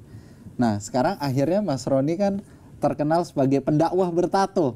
Nah 0.53 0.77
sekarang 0.77 1.15
akhirnya 1.17 1.63
Mas 1.63 1.87
Roni 1.87 2.13
kan 2.13 2.43
terkenal 2.77 3.23
sebagai 3.23 3.57
pendakwah 3.57 4.11
bertato, 4.11 4.75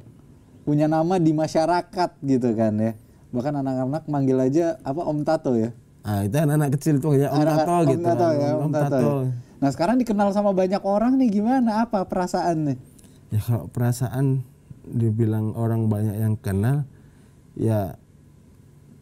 punya 0.64 0.88
nama 0.88 1.20
di 1.20 1.30
masyarakat 1.30 2.10
gitu 2.24 2.50
kan 2.56 2.74
ya. 2.74 2.96
Bahkan 3.30 3.54
anak-anak 3.54 4.04
manggil 4.08 4.40
aja 4.40 4.80
apa 4.82 5.04
Om 5.04 5.22
Tato 5.22 5.54
ya. 5.54 5.76
Ah 6.08 6.24
itu 6.24 6.40
anak-anak 6.40 6.70
kecil 6.80 7.04
tuh 7.04 7.20
ya 7.20 7.28
om 7.36 7.44
Anak- 7.44 7.68
tato 7.68 7.74
Om 7.76 7.90
gitu 7.92 8.06
Tato 8.08 8.28
ya, 8.32 8.52
Om, 8.56 8.72
Tato. 8.72 8.96
ya. 8.96 9.12
Nah 9.60 9.70
sekarang 9.76 9.96
dikenal 10.00 10.32
sama 10.32 10.56
banyak 10.56 10.80
orang 10.88 11.20
nih 11.20 11.30
gimana? 11.42 11.84
Apa 11.84 12.08
perasaannya? 12.08 12.80
Ya 13.28 13.40
kalau 13.44 13.68
perasaan 13.68 14.48
dibilang 14.88 15.52
orang 15.60 15.92
banyak 15.92 16.16
yang 16.16 16.40
kenal 16.40 16.88
ya 17.60 18.00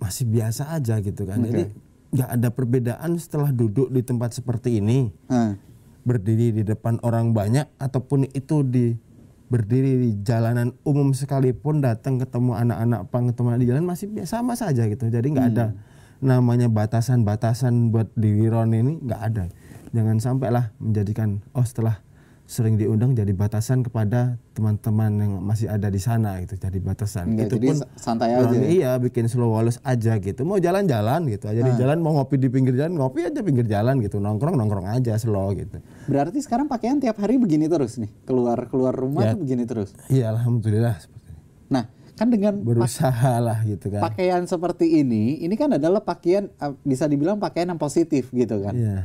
masih 0.01 0.25
biasa 0.25 0.73
aja 0.73 0.97
gitu 0.97 1.29
kan. 1.29 1.45
Jadi 1.45 1.69
nggak 2.09 2.29
ada 2.41 2.49
perbedaan 2.49 3.21
setelah 3.21 3.53
duduk 3.53 3.93
di 3.93 4.01
tempat 4.01 4.33
seperti 4.33 4.81
ini, 4.81 5.13
Nah, 5.29 5.53
berdiri 6.01 6.55
di 6.55 6.63
depan 6.65 6.97
orang 7.05 7.35
banyak 7.35 7.69
ataupun 7.77 8.25
itu 8.33 8.65
di 8.65 8.97
berdiri 9.45 10.01
di 10.01 10.09
jalanan 10.25 10.73
umum 10.81 11.13
sekalipun 11.13 11.85
datang 11.85 12.17
ketemu 12.17 12.57
anak-anak 12.57 13.13
pang 13.13 13.29
ketemu 13.29 13.47
anak 13.53 13.61
di 13.61 13.67
jalan 13.69 13.85
masih 13.85 14.07
biasa 14.09 14.41
sama 14.41 14.57
saja 14.57 14.89
gitu. 14.89 15.05
Jadi 15.05 15.27
nggak 15.29 15.47
ada 15.53 15.75
namanya 16.19 16.67
batasan-batasan 16.67 17.89
buat 17.89 18.11
diri 18.13 18.47
Ron 18.47 18.71
ini 18.71 18.99
nggak 19.01 19.21
ada. 19.23 19.45
Jangan 19.91 20.17
sampai 20.17 20.49
lah 20.49 20.65
menjadikan 20.77 21.39
oh 21.51 21.63
setelah 21.63 21.99
sering 22.45 22.77
diundang 22.77 23.17
jadi 23.17 23.33
batasan 23.33 23.81
kepada 23.81 24.37
teman-teman 24.53 25.17
yang 25.17 25.31
masih 25.41 25.65
ada 25.65 25.89
di 25.89 25.97
sana 25.97 26.37
gitu 26.39 26.53
jadi 26.55 26.77
batasan. 26.77 27.33
Enggak, 27.33 27.49
Itu 27.49 27.55
jadi 27.57 27.67
pun 27.67 27.77
sa- 27.79 27.89
santai 27.97 28.37
aja. 28.37 28.45
Ron 28.45 28.61
iya 28.61 28.91
bikin 28.95 29.25
slow 29.25 29.49
walus 29.49 29.81
aja 29.81 30.13
gitu. 30.15 30.45
Mau 30.45 30.61
jalan-jalan 30.61 31.25
gitu 31.27 31.47
aja 31.47 31.57
di 31.57 31.73
jalan 31.73 31.97
mau 31.99 32.13
ngopi 32.13 32.37
di 32.37 32.47
pinggir 32.47 32.75
jalan 32.75 32.93
ngopi 32.93 33.25
aja 33.25 33.41
pinggir 33.41 33.65
jalan 33.65 33.97
gitu 33.97 34.21
nongkrong 34.21 34.55
nongkrong 34.55 34.85
aja 34.85 35.17
slow 35.17 35.51
gitu. 35.53 35.81
berarti 36.05 36.37
sekarang 36.37 36.69
pakaian 36.69 37.01
tiap 37.01 37.17
hari 37.17 37.35
begini 37.35 37.65
terus 37.65 37.97
nih, 37.97 38.13
keluar 38.23 38.69
keluar 38.69 38.93
rumah 38.93 39.25
Ya. 39.25 39.31
tuh 39.33 39.41
begini 39.41 39.65
terus. 39.65 39.89
Iya 40.05 40.29
alhamdulillah 40.31 41.01
seperti. 41.01 41.33
Nah 41.65 41.89
kan 42.15 42.31
dengan 42.31 42.63
berusaha 42.63 43.43
lah 43.43 43.59
gitu 43.67 43.91
kan. 43.91 43.99
pakaian 43.99 44.47
seperti 44.47 45.03
ini, 45.03 45.43
ini 45.43 45.55
kan 45.59 45.75
adalah 45.75 45.99
pakaian 45.99 46.47
uh, 46.63 46.71
bisa 46.87 47.11
dibilang 47.11 47.37
pakaian 47.43 47.75
yang 47.75 47.79
positif 47.79 48.31
gitu 48.31 48.63
kan. 48.63 48.71
Iya. 48.71 48.99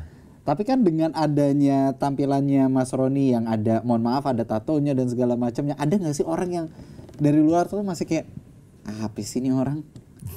Tapi 0.46 0.62
kan 0.62 0.87
dengan 0.87 1.11
adanya 1.18 1.94
tampilannya 1.99 2.70
Mas 2.70 2.94
Roni 2.94 3.35
yang 3.35 3.51
ada, 3.51 3.83
mohon 3.83 4.03
maaf 4.07 4.25
ada 4.31 4.46
tatonya 4.46 4.94
dan 4.94 5.11
segala 5.11 5.35
macamnya, 5.35 5.75
ada 5.77 5.90
nggak 5.90 6.14
sih 6.16 6.27
orang 6.27 6.51
yang 6.51 6.66
dari 7.18 7.42
luar 7.42 7.66
tuh 7.66 7.83
masih 7.83 8.07
kayak 8.07 8.27
"Ah, 8.87 9.11
apa 9.11 9.20
sih 9.20 9.42
ini 9.42 9.53
orang? 9.53 9.83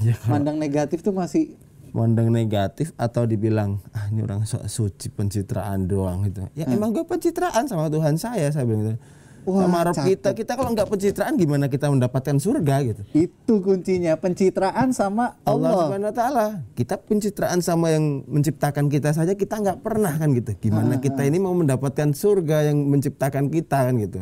Ya 0.01 0.17
Mandang 0.27 0.57
negatif 0.57 1.05
tuh 1.05 1.13
masih 1.15 1.55
mandang 1.93 2.33
negatif 2.33 2.89
atau 2.97 3.29
dibilang 3.29 3.77
ah 3.93 4.09
ini 4.09 4.25
orang 4.25 4.49
sok 4.49 4.65
suci 4.65 5.13
pencitraan 5.13 5.85
doang 5.85 6.25
gitu. 6.25 6.49
Ya 6.57 6.65
emang 6.65 6.89
gue 6.89 7.05
pencitraan 7.05 7.69
sama 7.69 7.87
Tuhan 7.93 8.17
saya 8.17 8.49
saya 8.49 8.65
bilang 8.65 8.81
gitu. 8.81 8.97
Wah, 9.43 9.67
sama 9.67 9.79
Rob 9.83 9.95
kita 9.95 10.29
kita 10.31 10.51
kalau 10.55 10.71
nggak 10.71 10.87
pencitraan 10.87 11.33
gimana 11.35 11.65
kita 11.67 11.91
mendapatkan 11.91 12.39
surga 12.39 12.75
gitu. 12.87 13.01
itu 13.11 13.53
kuncinya 13.59 14.15
pencitraan 14.15 14.95
sama 14.95 15.35
Allah 15.43 15.71
Allah. 15.73 15.87
Subhanahu 15.87 16.09
wa 16.11 16.15
taala. 16.15 16.47
Kita 16.73 16.95
pencitraan 16.99 17.59
sama 17.59 17.91
yang 17.91 18.23
menciptakan 18.27 18.87
kita 18.87 19.11
saja 19.11 19.35
kita 19.35 19.59
nggak 19.59 19.79
pernah 19.83 20.15
kan 20.15 20.31
gitu. 20.31 20.55
Gimana 20.59 20.99
kita 21.03 21.27
ini 21.27 21.37
mau 21.39 21.51
mendapatkan 21.51 22.15
surga 22.15 22.71
yang 22.71 22.87
menciptakan 22.87 23.51
kita 23.51 23.91
kan 23.91 23.95
gitu. 23.99 24.21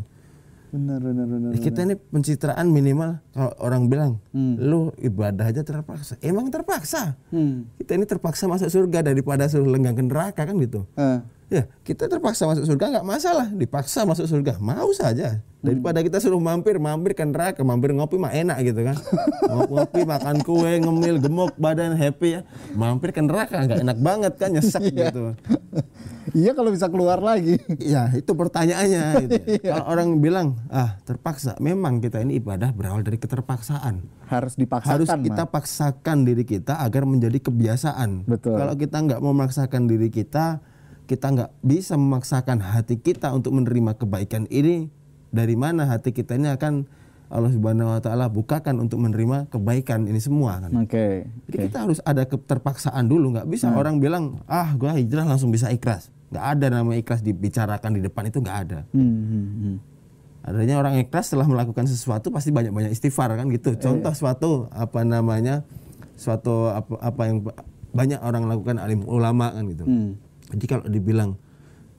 Benar 0.72 1.04
benar 1.04 1.28
benar. 1.28 1.50
Kita 1.60 1.84
ini 1.84 1.96
pencitraan 2.00 2.72
minimal 2.72 3.20
kalau 3.36 3.52
orang 3.60 3.84
bilang 3.92 4.12
lu 4.58 4.96
ibadah 5.04 5.52
aja 5.52 5.62
terpaksa. 5.68 6.16
Emang 6.24 6.48
terpaksa. 6.48 7.20
Hmm. 7.30 7.68
Kita 7.76 8.00
ini 8.00 8.08
terpaksa 8.08 8.48
masuk 8.48 8.72
surga 8.72 9.12
daripada 9.12 9.52
suruh 9.52 9.68
lenggang 9.68 10.00
ke 10.00 10.04
neraka 10.08 10.48
kan 10.48 10.56
gitu. 10.64 10.88
Eh, 10.96 11.20
Ya, 11.52 11.68
kita 11.84 12.08
terpaksa 12.08 12.48
masuk 12.48 12.64
surga 12.64 12.86
nggak 12.96 13.04
masalah, 13.04 13.52
dipaksa 13.52 14.08
masuk 14.08 14.24
surga 14.24 14.56
mau 14.64 14.88
saja. 14.96 15.44
Daripada 15.60 16.00
kita 16.00 16.24
suruh 16.24 16.40
mampir, 16.40 16.80
mampir 16.80 17.12
ke 17.12 17.28
neraka, 17.28 17.60
mampir 17.68 17.92
ngopi 17.92 18.16
mah 18.16 18.32
enak 18.32 18.64
gitu 18.64 18.88
kan. 18.88 18.96
Ngopi, 19.70 20.08
makan 20.08 20.42
kue, 20.48 20.80
ngemil, 20.80 21.20
gemuk, 21.22 21.54
badan 21.60 21.94
happy 22.00 22.40
ya. 22.40 22.42
Mampir 22.72 23.12
ke 23.12 23.20
neraka 23.20 23.68
nggak 23.68 23.84
enak 23.84 23.98
banget 24.00 24.34
kan, 24.40 24.50
nyesek 24.56 24.90
gitu. 24.90 25.36
iya 26.34 26.56
kalau 26.56 26.72
bisa 26.72 26.88
keluar 26.88 27.20
lagi. 27.20 27.60
Ya, 27.78 28.08
itu 28.16 28.32
pertanyaannya. 28.32 29.04
gitu. 29.28 29.36
Kalau 29.76 29.86
orang 29.92 30.18
bilang, 30.24 30.56
ah 30.72 30.98
terpaksa, 31.04 31.60
memang 31.60 32.00
kita 32.00 32.24
ini 32.24 32.40
ibadah 32.40 32.72
berawal 32.72 33.04
dari 33.04 33.20
keterpaksaan. 33.20 34.02
Harus 34.32 34.56
dipaksakan. 34.56 35.04
Harus 35.04 35.10
kita 35.12 35.44
paksakan 35.52 36.24
diri 36.24 36.48
kita 36.48 36.80
agar 36.80 37.04
menjadi 37.04 37.38
kebiasaan. 37.38 38.24
Betul. 38.24 38.56
Kalau 38.56 38.74
kita 38.80 38.98
nggak 39.04 39.20
memaksakan 39.22 39.86
diri 39.86 40.08
kita, 40.08 40.64
kita 41.12 41.28
nggak 41.28 41.52
bisa 41.60 42.00
memaksakan 42.00 42.64
hati 42.64 42.96
kita 42.96 43.36
untuk 43.36 43.52
menerima 43.52 44.00
kebaikan 44.00 44.48
ini. 44.48 44.88
Dari 45.32 45.60
mana 45.60 45.88
hati 45.88 46.16
kita 46.16 46.40
ini 46.40 46.48
akan 46.48 46.88
Allah 47.32 47.52
Subhanahu 47.52 47.96
Wa 47.96 48.02
Taala 48.04 48.28
bukakan 48.28 48.84
untuk 48.84 49.00
menerima 49.04 49.48
kebaikan 49.52 50.08
ini 50.08 50.20
semua 50.20 50.60
kan. 50.60 50.72
Oke. 50.84 51.28
Jadi 51.48 51.68
kita 51.68 51.88
harus 51.88 52.00
ada 52.04 52.28
keterpaksaan 52.28 53.08
dulu, 53.08 53.36
nggak 53.36 53.48
bisa 53.48 53.72
orang 53.72 54.00
bilang 54.00 54.44
ah 54.48 54.76
gua 54.76 54.96
hijrah 54.96 55.24
langsung 55.24 55.52
bisa 55.52 55.72
ikhlas. 55.72 56.12
Nggak 56.32 56.46
ada 56.48 56.66
nama 56.72 56.92
ikhlas 56.96 57.24
dibicarakan 57.24 57.92
di 57.96 58.02
depan 58.04 58.28
itu 58.28 58.40
nggak 58.44 58.58
ada. 58.68 58.80
Hmm, 58.92 59.04
hmm, 59.04 59.48
hmm. 59.56 59.76
Adanya 60.42 60.76
orang 60.80 61.00
ikhlas 61.00 61.32
setelah 61.32 61.48
melakukan 61.48 61.88
sesuatu 61.88 62.32
pasti 62.32 62.52
banyak-banyak 62.52 62.92
istighfar 62.92 63.36
kan 63.36 63.48
gitu. 63.52 63.76
Contoh 63.80 64.12
suatu 64.12 64.52
apa 64.72 65.04
namanya 65.08 65.64
suatu 66.20 66.72
apa, 66.72 67.00
apa 67.00 67.22
yang 67.28 67.38
ba- 67.44 67.56
banyak 67.96 68.20
orang 68.20 68.48
lakukan 68.48 68.76
alim 68.80 69.08
ulama 69.08 69.56
kan 69.56 69.64
gitu. 69.72 69.88
Hmm. 69.88 70.20
Jadi 70.52 70.66
kalau 70.66 70.86
dibilang 70.86 71.36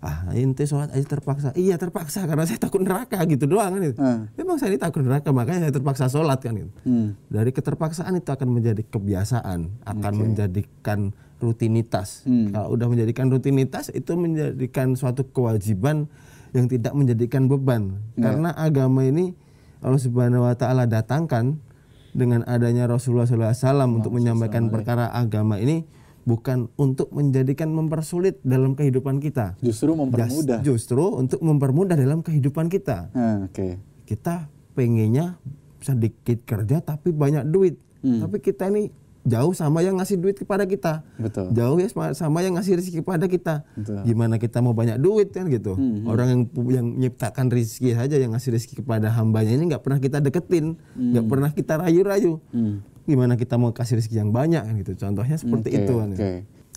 ah 0.03 0.35
ente 0.35 0.67
sholat 0.67 0.91
aja 0.91 1.07
terpaksa 1.07 1.55
iya 1.55 1.79
terpaksa 1.79 2.27
karena 2.27 2.43
saya 2.43 2.59
takut 2.59 2.83
neraka 2.83 3.23
gitu 3.23 3.47
doang 3.47 3.71
kan 3.71 3.81
gitu. 3.81 3.97
Hmm. 3.97 4.27
memang 4.35 4.59
saya 4.59 4.75
ini 4.75 4.83
takut 4.83 4.99
neraka 4.99 5.31
makanya 5.31 5.63
saya 5.63 5.75
terpaksa 5.79 6.11
sholat 6.11 6.43
kan 6.43 6.59
gitu. 6.59 6.75
Hmm. 6.83 7.15
dari 7.31 7.55
keterpaksaan 7.55 8.19
itu 8.19 8.27
akan 8.27 8.49
menjadi 8.51 8.83
kebiasaan 8.83 9.61
akan 9.87 10.13
menjadikan 10.13 11.15
rutinitas 11.39 12.27
Hmm. 12.27 12.51
kalau 12.51 12.75
udah 12.75 12.91
menjadikan 12.91 13.31
rutinitas 13.31 13.91
itu 13.91 14.19
menjadikan 14.19 14.99
suatu 14.99 15.23
kewajiban 15.25 16.11
yang 16.51 16.67
tidak 16.67 16.99
menjadikan 16.99 17.47
beban 17.47 18.03
Ya. 18.19 18.27
karena 18.27 18.51
agama 18.53 19.07
ini 19.07 19.39
Allah 19.79 20.03
Subhanahu 20.03 20.43
Wa 20.43 20.59
Taala 20.59 20.91
datangkan 20.91 21.63
dengan 22.11 22.43
adanya 22.45 22.91
Rasulullah 22.91 23.25
SAW 23.25 23.63
untuk 23.93 24.11
menyampaikan 24.13 24.67
perkara 24.67 25.15
agama 25.15 25.57
ini 25.57 25.87
bukan 26.23 26.71
untuk 26.75 27.11
menjadikan 27.11 27.69
mempersulit 27.69 28.39
dalam 28.41 28.73
kehidupan 28.73 29.19
kita 29.19 29.59
Justru 29.59 29.93
mempermudah. 29.93 30.61
Justru 30.61 31.03
untuk 31.13 31.39
mempermudah 31.39 31.95
dalam 31.95 32.21
kehidupan 32.21 32.67
kita 32.67 33.11
Ah, 33.13 33.43
Oke. 33.43 33.79
kita 34.05 34.47
pengennya 34.73 35.37
sedikit 35.79 36.39
kerja 36.43 36.79
tapi 36.81 37.11
banyak 37.11 37.45
duit 37.45 37.75
Hmm. 37.99 38.19
tapi 38.19 38.39
kita 38.39 38.67
ini 38.67 38.91
jauh 39.23 39.51
sama 39.53 39.79
yang 39.79 39.95
ngasih 39.95 40.15
duit 40.17 40.35
kepada 40.35 40.63
kita 40.65 41.07
Betul. 41.15 41.51
jauh 41.53 41.79
ya 41.79 41.87
sama- 42.13 42.43
yang 42.43 42.55
ngasih 42.55 42.75
rezeki 42.75 42.99
kepada 43.01 43.25
kita 43.25 43.63
Betul. 43.73 44.03
gimana 44.03 44.35
kita 44.35 44.59
mau 44.59 44.73
banyak 44.73 44.99
duit 44.99 45.31
kan 45.31 45.47
gitu 45.47 45.75
Hmm, 45.75 46.03
orang 46.05 46.27
yang 46.29 46.41
yang 46.69 46.87
menciptakan 46.93 47.47
rezeki 47.49 47.95
saja 47.95 48.17
yang 48.17 48.31
ngasih 48.33 48.51
rezeki 48.53 48.75
kepada 48.81 49.11
hambanya 49.13 49.53
ini 49.53 49.71
nggak 49.71 49.79
pernah 49.81 49.99
kita 49.99 50.19
deketin 50.19 50.75
nggak 50.93 51.25
pernah 51.25 51.51
kita 51.53 51.79
rayu-rayu 51.79 52.43
Hmm. 52.49 52.83
Gimana 53.05 53.35
kita 53.35 53.59
mau 53.59 53.75
kasih 53.75 53.99
rezeki 53.99 54.23
yang 54.23 54.31
banyak 54.31 54.63
kan 54.63 54.75
gitu. 54.79 54.93
Contohnya 54.97 55.37
seperti 55.39 55.69
Oke, 55.75 55.79
itu 55.83 55.93
kan 55.99 56.09
oke. 56.15 56.31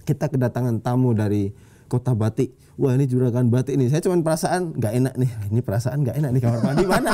kita 0.06 0.26
kedatangan 0.30 0.76
tamu 0.82 1.14
dari 1.14 1.54
kota 1.86 2.18
batik. 2.18 2.54
Wah 2.76 2.92
ini 2.92 3.08
juragan 3.08 3.48
batik 3.48 3.80
nih. 3.80 3.88
Saya 3.88 4.04
cuma 4.04 4.20
perasaan 4.20 4.76
nggak 4.76 4.94
enak 5.00 5.14
nih. 5.16 5.32
Ini 5.54 5.60
perasaan 5.64 6.04
nggak 6.04 6.18
enak 6.20 6.30
nih 6.36 6.42
kamar 6.44 6.60
mandi 6.60 6.86
mana? 6.86 7.12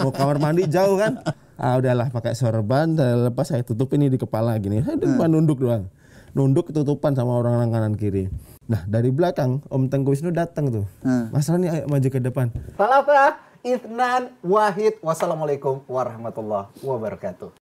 Mau 0.00 0.08
kamar 0.08 0.36
mandi 0.40 0.64
jauh 0.64 0.96
kan? 0.96 1.20
Ah 1.60 1.76
udahlah 1.76 2.08
pakai 2.08 2.32
sorban 2.32 2.96
dan 2.96 3.28
lepas 3.28 3.52
saya 3.52 3.60
tutup 3.60 3.92
ini 3.92 4.08
di 4.08 4.16
kepala 4.16 4.56
gini. 4.56 4.80
Saya 4.80 4.96
cuma 4.96 5.28
nunduk 5.28 5.60
doang. 5.60 5.92
Nunduk 6.32 6.72
ketutupan 6.72 7.12
sama 7.12 7.36
orang 7.36 7.60
orang 7.60 7.70
kanan 7.70 7.94
kiri. 7.94 8.32
Nah 8.72 8.88
dari 8.88 9.12
belakang 9.12 9.60
Om 9.68 9.92
Tengku 9.92 10.16
Wisnu 10.16 10.32
datang 10.32 10.72
tuh. 10.72 10.86
Hmm. 11.04 11.28
Mas 11.28 11.44
Roni 11.44 11.68
ayo 11.68 11.84
maju 11.92 12.08
ke 12.08 12.16
depan. 12.16 12.48
Salasa, 12.80 13.36
Isnan, 13.60 14.32
Wahid. 14.40 14.96
Wassalamualaikum 15.04 15.84
warahmatullahi 15.84 16.72
wabarakatuh. 16.80 17.61